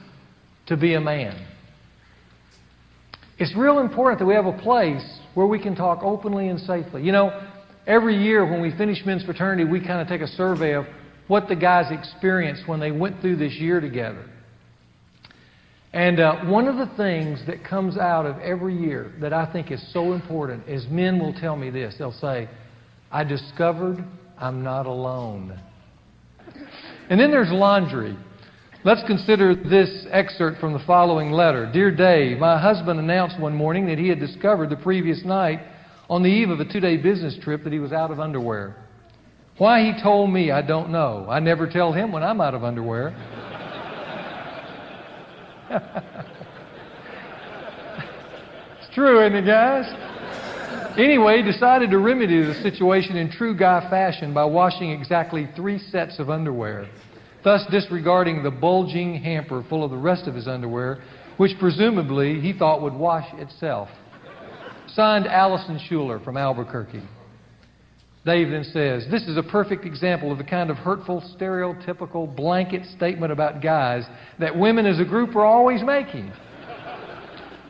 [0.66, 1.42] to be a man.
[3.38, 7.02] It's real important that we have a place where we can talk openly and safely.
[7.02, 7.48] You know,
[7.86, 10.84] every year when we finish men's fraternity, we kind of take a survey of
[11.28, 14.28] what the guys experienced when they went through this year together.
[15.92, 19.70] And uh, one of the things that comes out of every year that I think
[19.70, 21.94] is so important is men will tell me this.
[21.98, 22.48] They'll say,
[23.10, 24.02] I discovered
[24.38, 25.60] I'm not alone.
[27.10, 28.16] And then there's laundry.
[28.84, 31.70] Let's consider this excerpt from the following letter.
[31.70, 35.60] Dear Dave, my husband announced one morning that he had discovered the previous night,
[36.08, 38.76] on the eve of a two day business trip, that he was out of underwear.
[39.58, 41.26] Why he told me, I don't know.
[41.28, 43.14] I never tell him when I'm out of underwear.
[48.80, 49.86] It's true, isn't it, guys?
[50.98, 55.78] Anyway, he decided to remedy the situation in true guy fashion by washing exactly three
[55.78, 56.86] sets of underwear,
[57.42, 61.02] thus disregarding the bulging hamper full of the rest of his underwear,
[61.38, 63.88] which presumably he thought would wash itself.
[64.88, 67.02] Signed Allison Schuler from Albuquerque.
[68.24, 72.86] Dave then says, This is a perfect example of the kind of hurtful, stereotypical blanket
[72.96, 74.04] statement about guys
[74.38, 76.32] that women as a group are always making.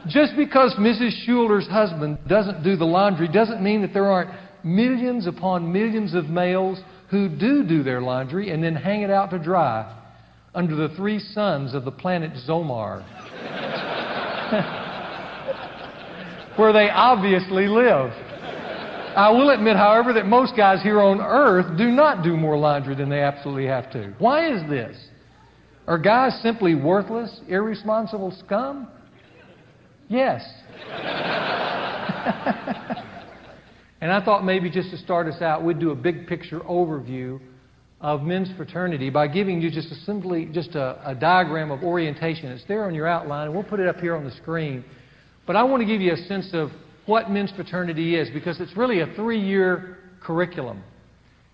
[0.08, 1.24] Just because Mrs.
[1.24, 4.30] Schuler's husband doesn't do the laundry doesn't mean that there aren't
[4.64, 9.30] millions upon millions of males who do do their laundry and then hang it out
[9.30, 9.98] to dry
[10.54, 13.02] under the three suns of the planet Zomar,
[16.58, 18.12] where they obviously live.
[19.16, 22.94] I will admit, however, that most guys here on earth do not do more laundry
[22.94, 24.14] than they absolutely have to.
[24.18, 24.96] Why is this?
[25.86, 28.88] Are guys simply worthless, irresponsible scum?
[30.08, 30.42] Yes.
[34.00, 37.40] and I thought maybe just to start us out, we'd do a big picture overview
[38.00, 42.50] of men's fraternity by giving you just a simply just a, a diagram of orientation.
[42.50, 44.84] It's there on your outline, and we'll put it up here on the screen.
[45.46, 46.70] But I want to give you a sense of
[47.06, 50.82] what men's fraternity is because it's really a three year curriculum.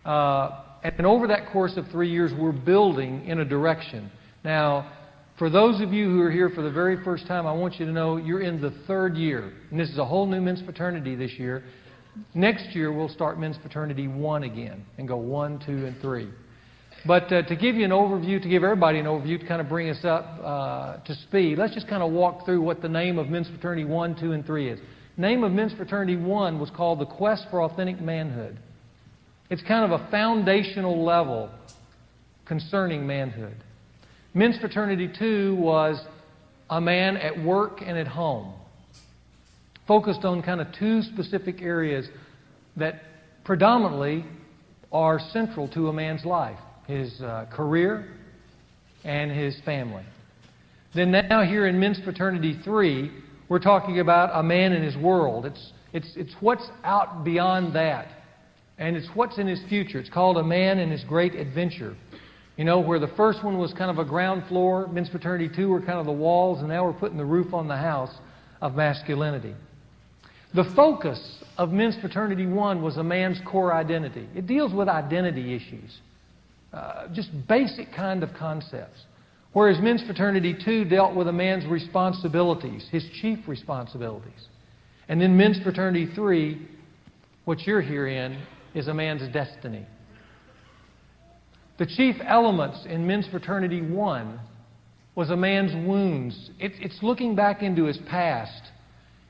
[0.05, 4.11] Uh, and over that course of three years, we're building in a direction.
[4.45, 4.93] Now,
[5.39, 7.87] for those of you who are here for the very first time, I want you
[7.87, 9.53] to know you're in the third year.
[9.71, 11.65] And this is a whole new men's fraternity this year.
[12.35, 16.29] Next year, we'll start men's fraternity one again and go one, two, and three.
[17.07, 19.69] But uh, to give you an overview, to give everybody an overview, to kind of
[19.69, 23.19] bring us up uh, to speed, let's just kind of walk through what the name
[23.19, 24.81] of men's fraternity one, two, and three is
[25.19, 28.57] name of Men's Fraternity 1 was called The Quest for Authentic Manhood.
[29.51, 31.51] It's kind of a foundational level
[32.47, 33.57] concerning manhood.
[34.33, 36.01] Men's Fraternity 2 was
[36.71, 38.55] a man at work and at home,
[39.87, 42.09] focused on kind of two specific areas
[42.77, 43.03] that
[43.45, 44.25] predominantly
[44.93, 48.09] are central to a man's life his uh, career
[49.05, 50.05] and his family.
[50.95, 53.13] Then, now, here in Men's Fraternity 3,
[53.49, 55.47] we're talking about a man in his world.
[55.47, 58.09] It's, it's, it's what's out beyond that.
[58.79, 59.99] And it's what's in his future.
[59.99, 61.97] It's called A Man in His Great Adventure.
[62.57, 65.69] You know, where the first one was kind of a ground floor, men's fraternity two
[65.69, 68.15] were kind of the walls, and now we're putting the roof on the house
[68.61, 69.55] of masculinity.
[70.55, 74.29] The focus of men's fraternity one was a man's core identity.
[74.35, 75.99] It deals with identity issues,
[76.73, 78.99] uh, just basic kind of concepts.
[79.53, 84.49] Whereas men's fraternity 2 dealt with a man's responsibilities, his chief responsibilities.
[85.09, 86.69] And then men's fraternity 3,
[87.45, 88.43] what you're here in,
[88.75, 89.87] is a man's destiny.
[91.79, 94.41] The chief elements in men's fraternity 1
[95.15, 96.51] was a man's wounds.
[96.59, 98.63] It, it's looking back into his past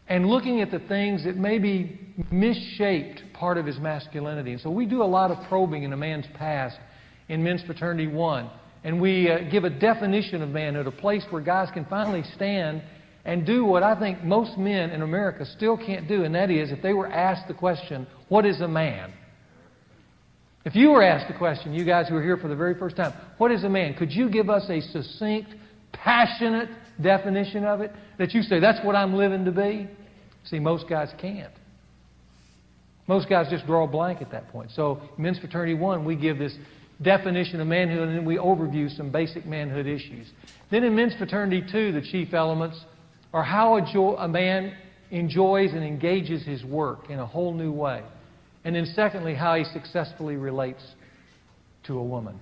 [0.08, 2.00] and looking at the things that maybe
[2.32, 4.52] misshaped part of his masculinity.
[4.52, 6.78] And so we do a lot of probing in a man's past
[7.28, 8.50] in men's fraternity 1
[8.88, 12.82] and we uh, give a definition of manhood, a place where guys can finally stand
[13.26, 16.72] and do what I think most men in America still can't do, and that is
[16.72, 19.12] if they were asked the question, What is a man?
[20.64, 22.96] If you were asked the question, you guys who are here for the very first
[22.96, 23.92] time, What is a man?
[23.92, 25.54] Could you give us a succinct,
[25.92, 26.70] passionate
[27.02, 29.86] definition of it that you say, That's what I'm living to be?
[30.44, 31.52] See, most guys can't.
[33.06, 34.70] Most guys just draw a blank at that point.
[34.70, 36.56] So, Men's Fraternity 1, we give this
[37.02, 40.26] definition of manhood, and then we overview some basic manhood issues.
[40.70, 42.80] Then in men's fraternity, two, the chief elements
[43.32, 44.74] are how a, jo- a man
[45.10, 48.02] enjoys and engages his work in a whole new way.
[48.64, 50.82] And then, secondly, how he successfully relates
[51.84, 52.38] to a woman,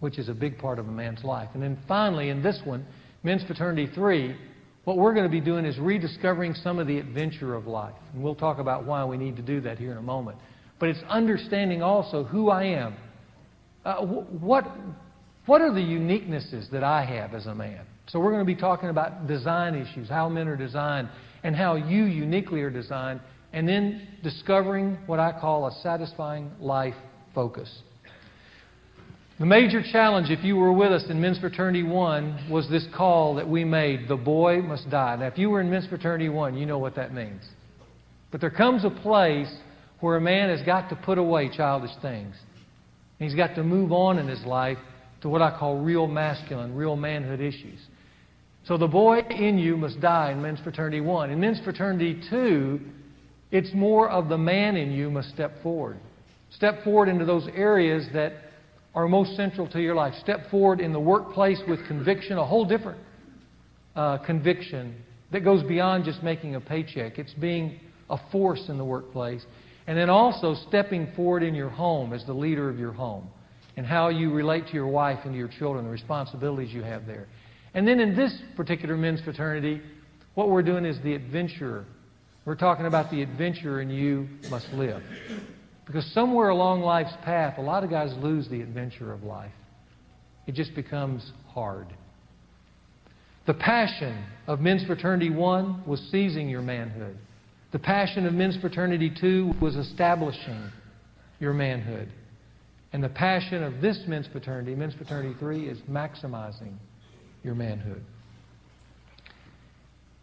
[0.00, 1.48] which is a big part of a man's life.
[1.54, 2.84] And then finally, in this one,
[3.22, 4.36] Men's Fraternity 3,
[4.84, 7.94] what we're going to be doing is rediscovering some of the adventure of life.
[8.12, 10.38] And we'll talk about why we need to do that here in a moment.
[10.78, 12.96] But it's understanding also who I am
[13.84, 14.64] uh, what,
[15.46, 17.86] what are the uniquenesses that I have as a man?
[18.08, 21.08] So we're going to be talking about design issues, how men are designed,
[21.42, 23.20] and how you uniquely are designed,
[23.52, 26.94] and then discovering what I call a satisfying life
[27.34, 27.82] focus.
[29.38, 33.36] The major challenge, if you were with us in Men's Fraternity 1, was this call
[33.36, 35.14] that we made the boy must die.
[35.14, 37.42] Now, if you were in Men's Fraternity 1, you know what that means.
[38.32, 39.52] But there comes a place
[40.00, 42.34] where a man has got to put away childish things.
[43.18, 44.78] And he's got to move on in his life
[45.22, 47.80] to what I call real masculine, real manhood issues.
[48.64, 51.30] So the boy in you must die in men's fraternity one.
[51.30, 52.80] In men's fraternity two,
[53.50, 55.98] it's more of the man in you must step forward.
[56.50, 58.32] Step forward into those areas that
[58.94, 60.14] are most central to your life.
[60.20, 62.98] Step forward in the workplace with conviction, a whole different
[63.96, 64.94] uh, conviction
[65.32, 67.18] that goes beyond just making a paycheck.
[67.18, 69.44] It's being a force in the workplace.
[69.88, 73.26] And then also stepping forward in your home as the leader of your home
[73.78, 77.06] and how you relate to your wife and to your children, the responsibilities you have
[77.06, 77.26] there.
[77.72, 79.80] And then in this particular men's fraternity,
[80.34, 81.86] what we're doing is the adventurer.
[82.44, 85.02] We're talking about the adventurer and you must live.
[85.86, 89.52] Because somewhere along life's path, a lot of guys lose the adventure of life.
[90.46, 91.86] It just becomes hard.
[93.46, 97.16] The passion of Men's Fraternity 1 was seizing your manhood.
[97.72, 100.70] The passion of Men's Fraternity 2 was establishing
[101.38, 102.08] your manhood.
[102.92, 106.72] And the passion of this men's fraternity, Men's Fraternity 3, is maximizing
[107.42, 108.02] your manhood.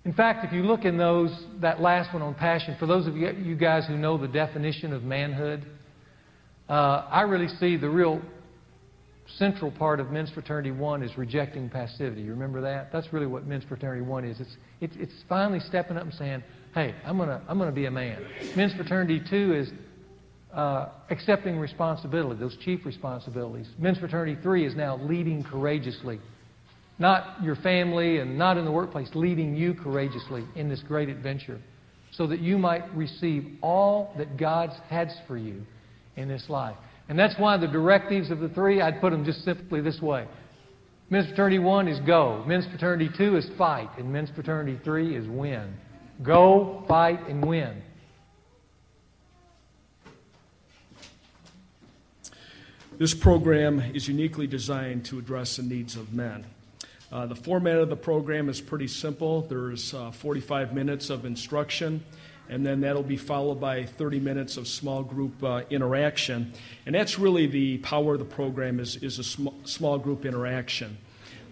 [0.03, 1.31] In fact, if you look in those,
[1.61, 5.03] that last one on passion, for those of you guys who know the definition of
[5.03, 5.65] manhood,
[6.69, 8.21] uh, I really see the real
[9.37, 12.21] central part of men's fraternity one is rejecting passivity.
[12.21, 12.91] You remember that?
[12.91, 14.39] That's really what men's fraternity one is.
[14.39, 16.43] It's, it's, it's finally stepping up and saying,
[16.75, 18.23] hey, I'm going to I'm to be a man.
[18.55, 19.71] Men's fraternity two is
[20.53, 23.67] uh, accepting responsibility, those chief responsibilities.
[23.79, 26.19] Men's fraternity three is now leading courageously
[26.97, 31.59] not your family and not in the workplace, leading you courageously in this great adventure
[32.11, 35.65] so that you might receive all that God has for you
[36.15, 36.77] in this life.
[37.09, 40.25] And that's why the directives of the three, I'd put them just simply this way.
[41.09, 42.43] Men's fraternity one is go.
[42.47, 43.89] Men's fraternity two is fight.
[43.97, 45.75] And men's fraternity three is win.
[46.23, 47.81] Go, fight, and win.
[52.97, 56.45] This program is uniquely designed to address the needs of men.
[57.11, 59.41] Uh, the format of the program is pretty simple.
[59.41, 62.03] There's uh, 45 minutes of instruction,
[62.47, 66.53] and then that'll be followed by 30 minutes of small group uh, interaction.
[66.85, 70.97] And that's really the power of the program is, is a sm- small group interaction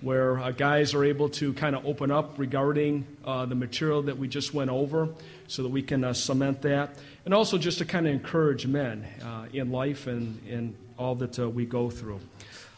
[0.03, 4.17] where uh, guys are able to kind of open up regarding uh, the material that
[4.17, 5.09] we just went over
[5.47, 6.97] so that we can uh, cement that.
[7.25, 9.07] And also just to kind of encourage men
[9.53, 12.19] in life and in all that we go through.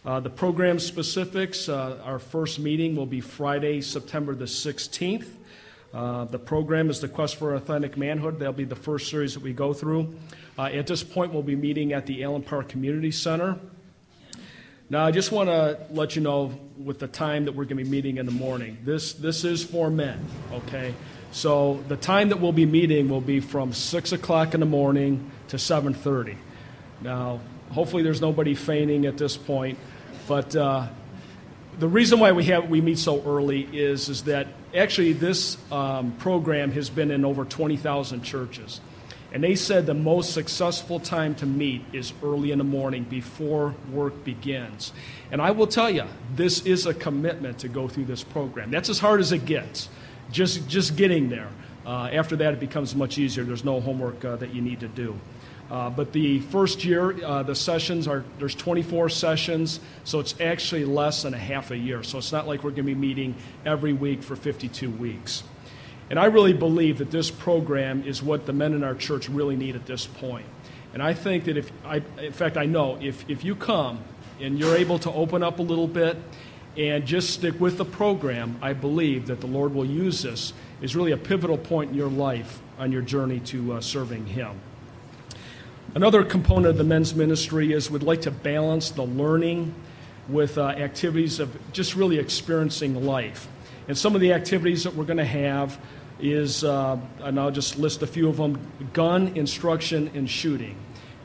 [0.05, 5.25] Uh, the program specifics uh, our first meeting will be Friday, September the 16th.
[5.95, 8.37] Uh, the program is the Quest for Authentic Manhood.
[8.37, 10.15] That'll be the first series that we go through.
[10.59, 13.57] Uh, at this point, we'll be meeting at the Allen Park Community Center.
[14.89, 17.83] Now, I just want to let you know with the time that we're going to
[17.83, 18.77] be meeting in the morning.
[18.83, 20.93] This, this is for men, okay?
[21.31, 25.31] So the time that we'll be meeting will be from 6 o'clock in the morning
[25.47, 26.35] to 7.30.
[27.01, 27.39] Now,
[27.71, 29.79] hopefully there's nobody fainting at this point.
[30.27, 30.87] But uh,
[31.79, 36.13] the reason why we have we meet so early is is that actually this um,
[36.13, 38.81] program has been in over 20,000 churches,
[39.31, 43.75] and they said the most successful time to meet is early in the morning before
[43.91, 44.93] work begins.
[45.31, 46.05] And I will tell you,
[46.35, 48.71] this is a commitment to go through this program.
[48.71, 49.89] That's as hard as it gets,
[50.31, 51.49] just just getting there.
[51.85, 53.43] Uh, after that, it becomes much easier.
[53.43, 55.19] There's no homework uh, that you need to do.
[55.69, 60.85] Uh, but the first year, uh, the sessions are, there's 24 sessions, so it's actually
[60.85, 62.03] less than a half a year.
[62.03, 65.43] So it's not like we're going to be meeting every week for 52 weeks.
[66.09, 69.55] And I really believe that this program is what the men in our church really
[69.55, 70.45] need at this point.
[70.93, 73.99] And I think that if, I, in fact, I know if, if you come
[74.39, 76.17] and you're able to open up a little bit
[76.77, 80.95] and just stick with the program, I believe that the Lord will use this as
[80.95, 84.59] really a pivotal point in your life on your journey to uh, serving Him.
[85.95, 89.73] Another component of the men's ministry is we'd like to balance the learning
[90.27, 93.47] with uh, activities of just really experiencing life.
[93.87, 95.79] And some of the activities that we're going to have
[96.19, 98.59] is, uh, and I'll just list a few of them
[98.93, 100.77] gun instruction and shooting.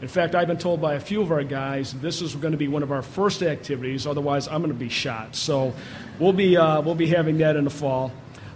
[0.02, 2.58] In fact, I've been told by a few of our guys this is going to
[2.58, 5.36] be one of our first activities, otherwise, I'm going to be shot.
[5.36, 5.74] So
[6.18, 8.10] we'll be, uh, we'll be having that in the fall.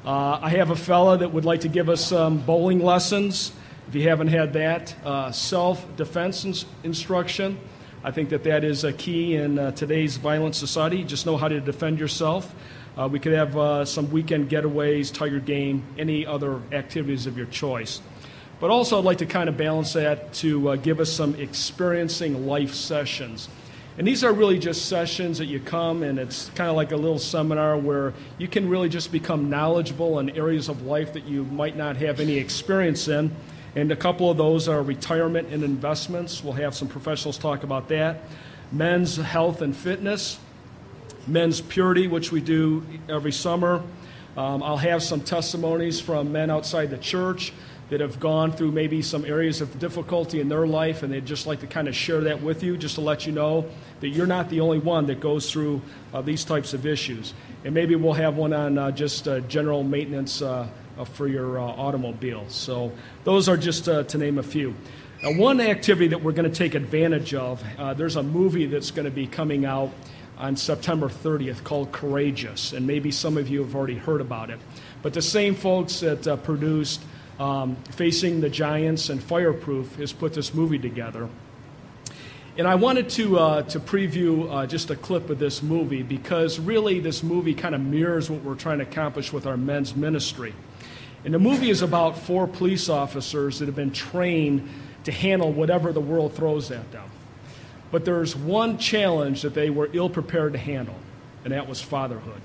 [0.07, 3.53] Uh, I have a fella that would like to give us some bowling lessons.
[3.89, 7.59] If you haven't had that, uh, self defense ins- instruction.
[8.03, 11.05] I think that that is a key in uh, today's violent society.
[11.05, 12.55] Just know how to defend yourself.
[12.97, 17.47] Uh, we could have uh, some weekend getaways, tiger game, any other activities of your
[17.47, 18.01] choice.
[18.61, 22.47] But also, I'd like to kind of balance that to uh, give us some experiencing
[22.47, 23.49] life sessions.
[23.99, 26.97] And these are really just sessions that you come, and it's kind of like a
[26.97, 31.45] little seminar where you can really just become knowledgeable in areas of life that you
[31.45, 33.35] might not have any experience in.
[33.77, 36.45] And a couple of those are retirement and investments.
[36.45, 38.23] We'll have some professionals talk about that.
[38.71, 40.39] Men's health and fitness,
[41.27, 43.83] men's purity, which we do every summer.
[44.37, 47.53] Um, I'll have some testimonies from men outside the church
[47.91, 51.47] that have gone through maybe some areas of difficulty in their life, and they'd just
[51.47, 53.67] like to kind of share that with you, just to let you know
[54.01, 55.81] that you're not the only one that goes through
[56.13, 57.35] uh, these types of issues.
[57.65, 60.67] And maybe we'll have one on uh, just uh, general maintenance uh,
[60.99, 62.45] uh, for your uh, automobile.
[62.49, 62.91] So
[63.25, 64.75] those are just to name a few.
[65.23, 67.63] Now, one activity that we're going to take advantage of,
[67.97, 69.93] there's a movie that's going to be coming out
[70.39, 74.59] on September 30th called Courageous, and maybe some of you have already heard about it.
[75.03, 77.03] But the same folks that uh, produced
[77.39, 81.29] um, Facing the Giants and Fireproof has put this movie together.
[82.57, 86.61] And I wanted to, uh, to preview uh, just a clip of this movie because
[86.61, 90.55] really this movie kind of mirrors what we're trying to accomplish with our men's ministry.
[91.25, 94.69] And the movie is about four police officers that have been trained
[95.03, 97.11] to handle whatever the world throws at them.
[97.95, 100.97] But there's one challenge that they were ill prepared to handle,
[101.45, 102.41] and that was fatherhood.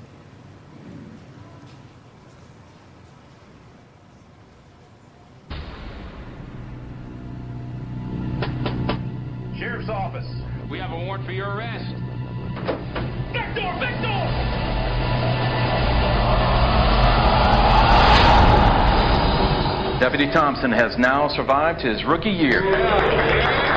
[9.58, 10.28] Sheriff's office.
[10.70, 11.96] We have a warrant for your arrest.
[13.34, 13.74] Back door!
[13.80, 14.28] Back door!
[20.00, 23.69] Deputy Thompson has now survived his rookie year.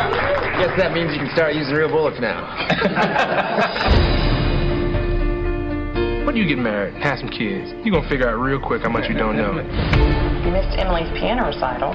[0.63, 2.39] Guess that means you can start using real bullets now.
[6.23, 9.11] when you get married, have some kids, you're gonna figure out real quick how much
[9.11, 9.59] you don't know.
[9.59, 11.91] You missed Emily's piano recital.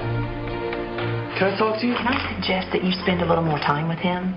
[1.39, 1.95] Can I talk to you?
[1.95, 4.35] Can I suggest that you spend a little more time with him?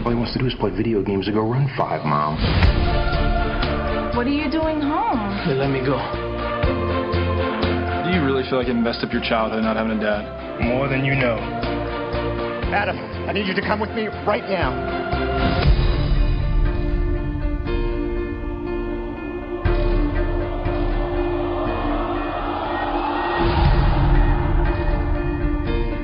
[0.00, 2.40] All he wants to do is play video games and go run five miles.
[4.16, 5.20] What are you doing home?
[5.44, 6.00] They let me go.
[8.00, 10.24] Do you really feel like you messed up your childhood not having a dad?
[10.64, 11.36] More than you know.
[12.72, 14.70] Adam, I need you to come with me right now.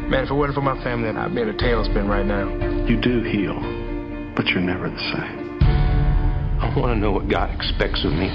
[0.09, 2.49] Man, if it wasn't for my family, I'd be in a tailspin right now.
[2.87, 3.61] You do heal,
[4.35, 5.59] but you're never the same.
[6.61, 8.31] I want to know what God expects of me.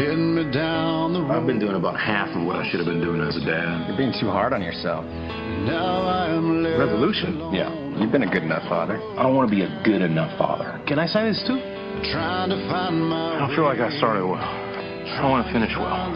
[0.00, 1.30] My life is leading me down the road.
[1.30, 3.88] I've been doing about half of what I should have been doing as a dad.
[3.88, 5.04] You're being too hard on yourself.
[5.04, 7.52] Now I am left Revolution?
[7.52, 7.68] Yeah,
[8.00, 8.96] you've been a good enough father.
[8.96, 10.80] I don't want to be a good enough father.
[10.86, 11.60] Can I say this too?
[12.12, 14.40] trying to find my I don't feel like I started well.
[14.40, 16.08] I want to finish well.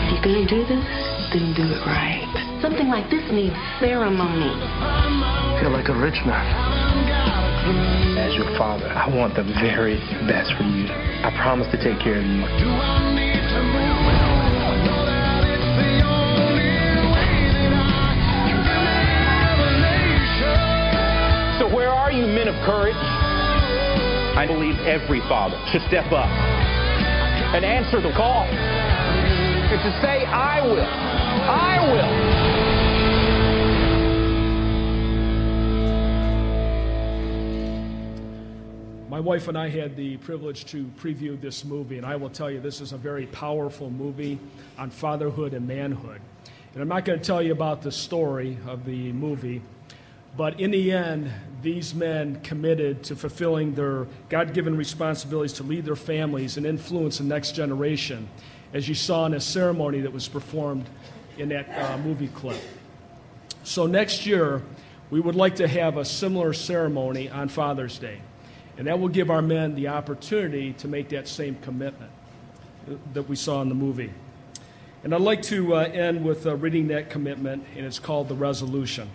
[0.00, 0.88] If you're gonna do this,
[1.34, 2.24] then do it right.
[2.62, 4.48] Something like this needs ceremony.
[4.48, 7.97] I feel like a rich man.
[8.58, 10.86] As your father, I want the very best for you.
[10.88, 12.42] I promise to take care of you.
[21.58, 22.96] So where are you, men of courage?
[22.96, 26.28] I believe every father should step up
[27.54, 28.44] and answer the call.
[28.44, 30.80] And to say, I will.
[30.80, 32.57] I will.
[39.18, 42.48] My wife and I had the privilege to preview this movie, and I will tell
[42.48, 44.38] you this is a very powerful movie
[44.78, 46.20] on fatherhood and manhood.
[46.72, 49.60] And I'm not going to tell you about the story of the movie,
[50.36, 55.84] but in the end, these men committed to fulfilling their God given responsibilities to lead
[55.84, 58.28] their families and influence the next generation,
[58.72, 60.88] as you saw in a ceremony that was performed
[61.38, 62.62] in that uh, movie clip.
[63.64, 64.62] So, next year,
[65.10, 68.20] we would like to have a similar ceremony on Father's Day.
[68.78, 72.10] And that will give our men the opportunity to make that same commitment
[73.12, 74.12] that we saw in the movie.
[75.04, 78.34] And I'd like to uh, end with uh, reading that commitment, and it's called the
[78.34, 79.10] resolution.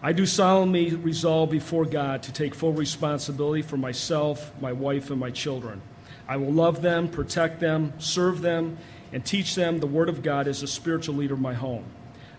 [0.00, 5.18] I do solemnly resolve before God to take full responsibility for myself, my wife, and
[5.18, 5.82] my children.
[6.28, 8.78] I will love them, protect them, serve them,
[9.12, 11.84] and teach them the Word of God as a spiritual leader of my home.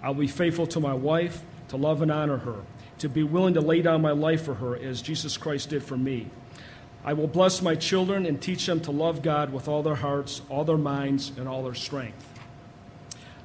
[0.01, 2.61] I will be faithful to my wife, to love and honor her,
[2.99, 5.97] to be willing to lay down my life for her as Jesus Christ did for
[5.97, 6.27] me.
[7.03, 10.41] I will bless my children and teach them to love God with all their hearts,
[10.49, 12.27] all their minds, and all their strength.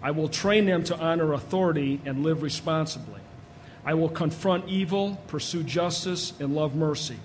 [0.03, 3.21] I will train them to honor authority and live responsibly.
[3.85, 7.19] I will confront evil, pursue justice, and love mercy.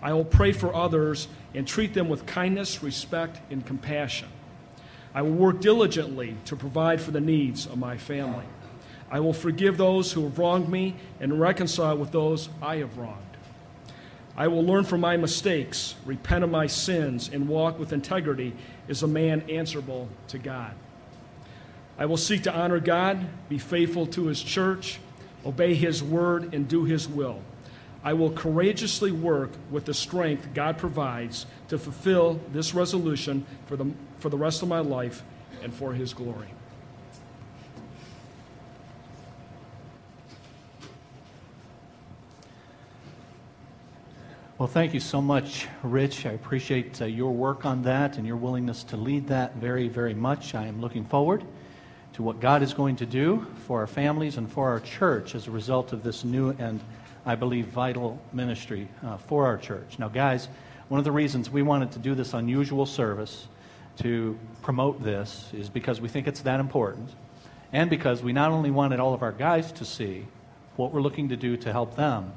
[0.00, 4.28] I will pray for others and treat them with kindness, respect, and compassion.
[5.14, 8.44] I will work diligently to provide for the needs of my family.
[9.14, 13.20] I will forgive those who have wronged me and reconcile with those I have wronged.
[14.36, 18.54] I will learn from my mistakes, repent of my sins, and walk with integrity
[18.88, 20.74] as a man answerable to God.
[21.96, 24.98] I will seek to honor God, be faithful to His church,
[25.46, 27.40] obey His word, and do His will.
[28.02, 33.92] I will courageously work with the strength God provides to fulfill this resolution for the,
[34.18, 35.22] for the rest of my life
[35.62, 36.48] and for His glory.
[44.56, 46.26] Well, thank you so much, Rich.
[46.26, 50.14] I appreciate uh, your work on that and your willingness to lead that very, very
[50.14, 50.54] much.
[50.54, 51.42] I am looking forward
[52.12, 55.48] to what God is going to do for our families and for our church as
[55.48, 56.78] a result of this new and,
[57.26, 59.98] I believe, vital ministry uh, for our church.
[59.98, 60.46] Now, guys,
[60.86, 63.48] one of the reasons we wanted to do this unusual service
[64.02, 67.10] to promote this is because we think it's that important,
[67.72, 70.28] and because we not only wanted all of our guys to see
[70.76, 72.32] what we're looking to do to help them,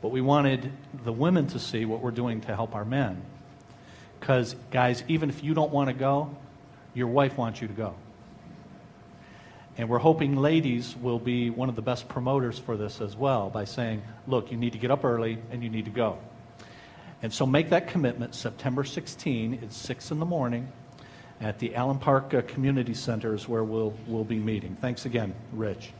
[0.00, 0.72] but we wanted
[1.04, 3.22] the women to see what we're doing to help our men.
[4.20, 6.36] Because, guys, even if you don't want to go,
[6.94, 7.94] your wife wants you to go.
[9.76, 13.48] And we're hoping ladies will be one of the best promoters for this as well
[13.48, 16.18] by saying, look, you need to get up early and you need to go.
[17.22, 18.34] And so make that commitment.
[18.34, 20.72] September 16, it's 6 in the morning
[21.40, 24.76] at the Allen Park uh, Community Center is where we'll, we'll be meeting.
[24.80, 25.90] Thanks again, Rich.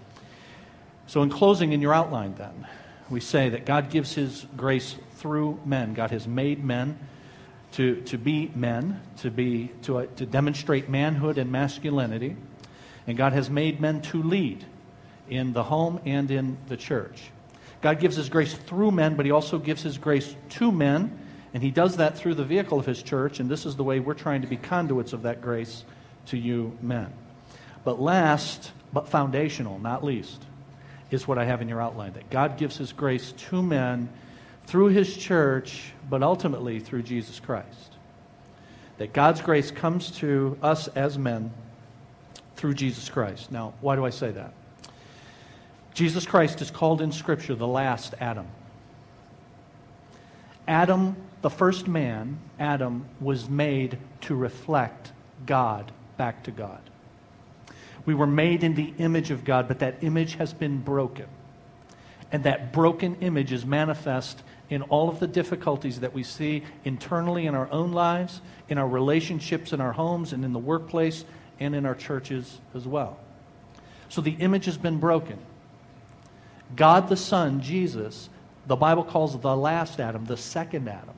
[1.06, 2.66] So, in closing, in your outline, then,
[3.10, 5.94] we say that God gives His grace through men.
[5.94, 6.98] God has made men
[7.72, 12.36] to, to be men, to, be, to, uh, to demonstrate manhood and masculinity.
[13.06, 14.64] And God has made men to lead
[15.28, 17.30] in the home and in the church.
[17.80, 21.18] God gives His grace through men, but He also gives His grace to men.
[21.54, 23.40] And He does that through the vehicle of His church.
[23.40, 25.84] And this is the way we're trying to be conduits of that grace
[26.26, 27.12] to you men.
[27.84, 30.42] But last, but foundational, not least,
[31.10, 34.08] is what I have in your outline that God gives His grace to men
[34.66, 37.92] through His church, but ultimately through Jesus Christ.
[38.98, 41.52] That God's grace comes to us as men
[42.56, 43.50] through Jesus Christ.
[43.52, 44.52] Now, why do I say that?
[45.94, 48.46] Jesus Christ is called in Scripture the last Adam.
[50.66, 55.12] Adam, the first man, Adam, was made to reflect
[55.46, 56.80] God back to God.
[58.08, 61.26] We were made in the image of God, but that image has been broken.
[62.32, 67.44] And that broken image is manifest in all of the difficulties that we see internally
[67.44, 68.40] in our own lives,
[68.70, 71.26] in our relationships in our homes, and in the workplace,
[71.60, 73.18] and in our churches as well.
[74.08, 75.36] So the image has been broken.
[76.74, 78.30] God the Son, Jesus,
[78.66, 81.14] the Bible calls the last Adam, the second Adam,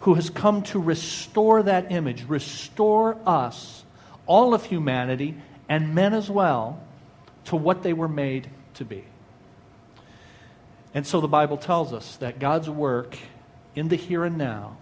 [0.00, 3.84] who has come to restore that image, restore us,
[4.24, 5.34] all of humanity,
[5.68, 6.80] and men as well,
[7.46, 9.04] to what they were made to be.
[10.94, 13.16] And so the Bible tells us that God's work
[13.74, 14.76] in the here and now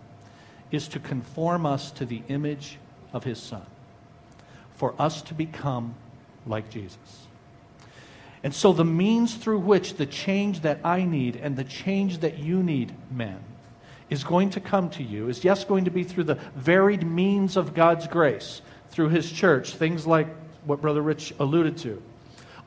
[0.70, 2.78] is to conform us to the image
[3.12, 3.64] of His Son,
[4.74, 5.94] for us to become
[6.46, 7.26] like Jesus.
[8.42, 12.38] And so, the means through which the change that I need and the change that
[12.38, 13.40] you need, men,
[14.08, 17.56] is going to come to you is, yes, going to be through the varied means
[17.56, 20.28] of God's grace, through His church, things like
[20.66, 22.02] what Brother Rich alluded to.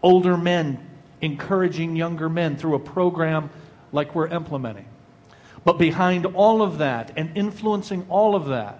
[0.02, 0.86] Older men
[1.22, 3.50] encouraging younger men through a program
[3.91, 4.86] like we're implementing.
[5.66, 8.80] But behind all of that and influencing all of that,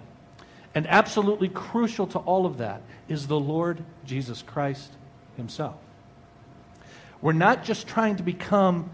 [0.74, 4.90] and absolutely crucial to all of that, is the Lord Jesus Christ
[5.36, 5.76] Himself.
[7.20, 8.90] We're not just trying to become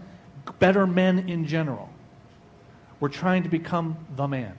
[0.59, 1.89] better men in general.
[2.99, 4.53] We're trying to become the man.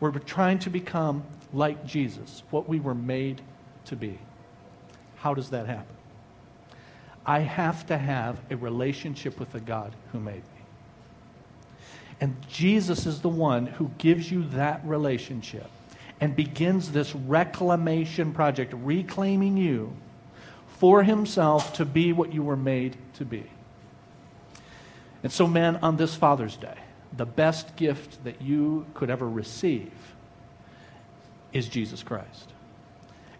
[0.00, 3.42] We're trying to become like Jesus, what we were made
[3.86, 4.18] to be.
[5.16, 5.96] How does that happen?
[7.24, 10.62] I have to have a relationship with the God who made me.
[12.20, 15.68] And Jesus is the one who gives you that relationship
[16.20, 19.92] and begins this reclamation project, reclaiming you
[20.78, 23.44] for himself to be what you were made to be.
[25.22, 26.76] And so, men, on this Father's Day,
[27.16, 29.92] the best gift that you could ever receive
[31.52, 32.52] is Jesus Christ.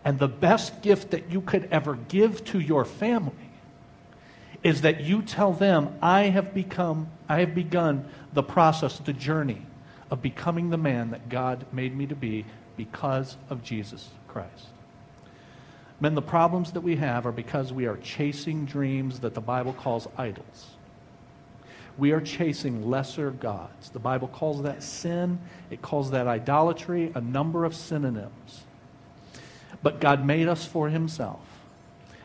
[0.04, 3.32] And the best gift that you could ever give to your family
[4.62, 9.62] is that you tell them, I have become, I have begun the process, the journey
[10.10, 12.44] of becoming the man that God made me to be
[12.76, 14.66] because of Jesus Christ.
[16.00, 19.72] Men, the problems that we have are because we are chasing dreams that the Bible
[19.72, 20.70] calls idols.
[21.96, 23.90] We are chasing lesser gods.
[23.90, 25.38] The Bible calls that sin,
[25.70, 28.64] it calls that idolatry, a number of synonyms.
[29.82, 31.40] But God made us for Himself.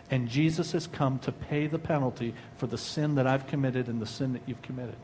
[0.09, 4.01] And Jesus has come to pay the penalty for the sin that I've committed and
[4.01, 4.95] the sin that you've committed.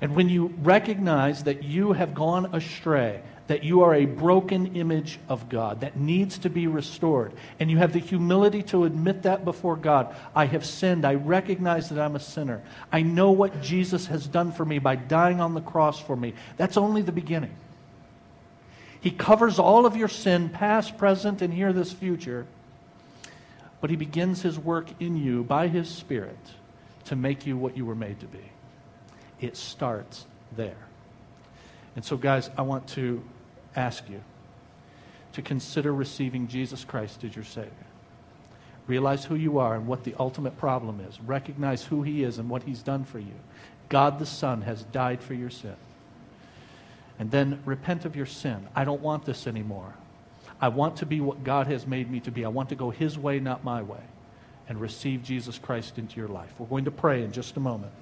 [0.00, 5.20] And when you recognize that you have gone astray, that you are a broken image
[5.28, 7.32] of God that needs to be restored.
[7.60, 10.16] And you have the humility to admit that before God.
[10.34, 11.04] I have sinned.
[11.04, 12.62] I recognize that I'm a sinner.
[12.90, 16.34] I know what Jesus has done for me by dying on the cross for me.
[16.56, 17.54] That's only the beginning.
[19.02, 22.46] He covers all of your sin, past, present, and here this future.
[23.80, 26.38] But He begins His work in you by His Spirit
[27.06, 28.52] to make you what you were made to be.
[29.40, 30.24] It starts
[30.56, 30.76] there.
[31.96, 33.22] And so, guys, I want to
[33.74, 34.22] ask you
[35.32, 37.72] to consider receiving Jesus Christ as your Savior.
[38.86, 41.20] Realize who you are and what the ultimate problem is.
[41.20, 43.34] Recognize who He is and what He's done for you.
[43.88, 45.74] God the Son has died for your sin.
[47.22, 48.66] And then repent of your sin.
[48.74, 49.94] I don't want this anymore.
[50.60, 52.44] I want to be what God has made me to be.
[52.44, 54.00] I want to go His way, not my way.
[54.68, 56.50] And receive Jesus Christ into your life.
[56.58, 57.92] We're going to pray in just a moment.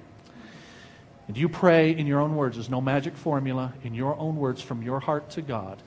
[1.29, 2.57] And you pray in your own words.
[2.57, 3.75] There's no magic formula.
[3.85, 5.83] In your own words from your heart to God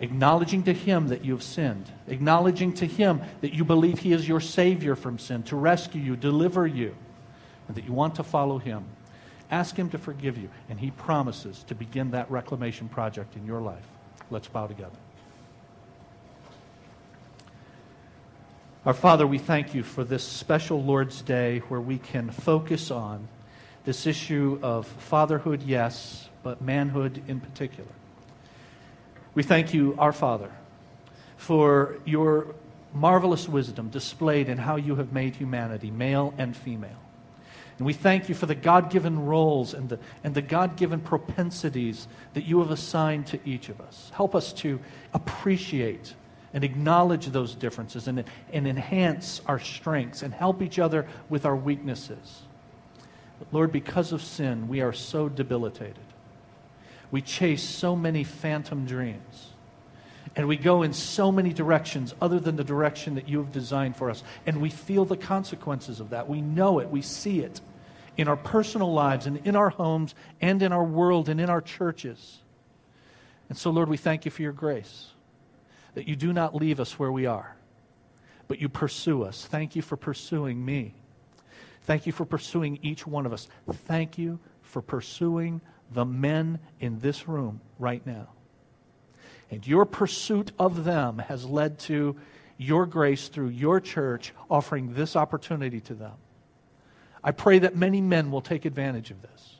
[0.00, 4.28] acknowledging to Him that you have sinned, acknowledging to Him that you believe He is
[4.28, 6.94] your Savior from sin, to rescue you, deliver you,
[7.66, 8.84] and that you want to follow Him.
[9.50, 13.60] Ask Him to forgive you, and He promises to begin that reclamation project in your
[13.60, 13.86] life.
[14.30, 14.96] Let's bow together.
[18.86, 23.28] Our Father, we thank you for this special Lord's Day where we can focus on
[23.84, 27.90] this issue of fatherhood, yes, but manhood in particular.
[29.34, 30.50] We thank you, our Father,
[31.36, 32.54] for your
[32.92, 37.03] marvelous wisdom displayed in how you have made humanity, male and female.
[37.78, 41.00] And we thank you for the God given roles and the, and the God given
[41.00, 44.12] propensities that you have assigned to each of us.
[44.14, 44.78] Help us to
[45.12, 46.14] appreciate
[46.52, 48.22] and acknowledge those differences and,
[48.52, 52.42] and enhance our strengths and help each other with our weaknesses.
[53.40, 55.98] But Lord, because of sin, we are so debilitated.
[57.10, 59.53] We chase so many phantom dreams.
[60.36, 63.96] And we go in so many directions other than the direction that you have designed
[63.96, 64.24] for us.
[64.46, 66.28] And we feel the consequences of that.
[66.28, 66.90] We know it.
[66.90, 67.60] We see it
[68.16, 71.60] in our personal lives and in our homes and in our world and in our
[71.60, 72.38] churches.
[73.48, 75.08] And so, Lord, we thank you for your grace
[75.94, 77.54] that you do not leave us where we are,
[78.48, 79.46] but you pursue us.
[79.46, 80.94] Thank you for pursuing me.
[81.82, 83.46] Thank you for pursuing each one of us.
[83.70, 85.60] Thank you for pursuing
[85.92, 88.33] the men in this room right now.
[89.50, 92.16] And your pursuit of them has led to
[92.56, 96.14] your grace through your church offering this opportunity to them.
[97.22, 99.56] I pray that many men will take advantage of this,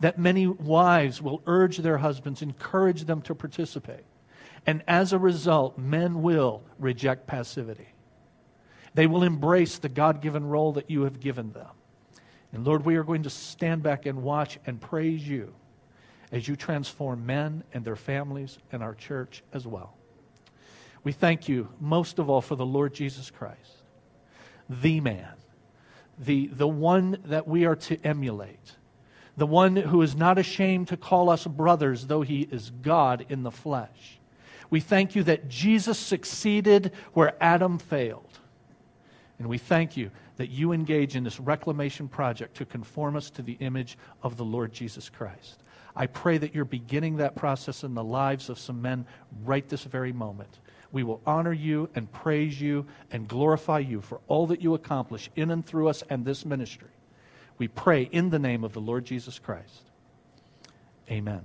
[0.00, 4.04] that many wives will urge their husbands, encourage them to participate.
[4.66, 7.88] And as a result, men will reject passivity.
[8.94, 11.68] They will embrace the God given role that you have given them.
[12.52, 15.54] And Lord, we are going to stand back and watch and praise you
[16.32, 19.94] as you transform men and their families and our church as well.
[21.02, 23.82] We thank you most of all for the Lord Jesus Christ,
[24.68, 25.32] the man,
[26.18, 28.76] the, the one that we are to emulate,
[29.36, 33.42] the one who is not ashamed to call us brothers, though he is God in
[33.42, 34.18] the flesh.
[34.68, 38.38] We thank you that Jesus succeeded where Adam failed.
[39.38, 43.42] And we thank you that you engage in this reclamation project to conform us to
[43.42, 45.62] the image of the Lord Jesus Christ.
[46.00, 49.04] I pray that you're beginning that process in the lives of some men
[49.44, 50.58] right this very moment.
[50.92, 55.28] We will honor you and praise you and glorify you for all that you accomplish
[55.36, 56.88] in and through us and this ministry.
[57.58, 59.90] We pray in the name of the Lord Jesus Christ.
[61.10, 61.42] Amen.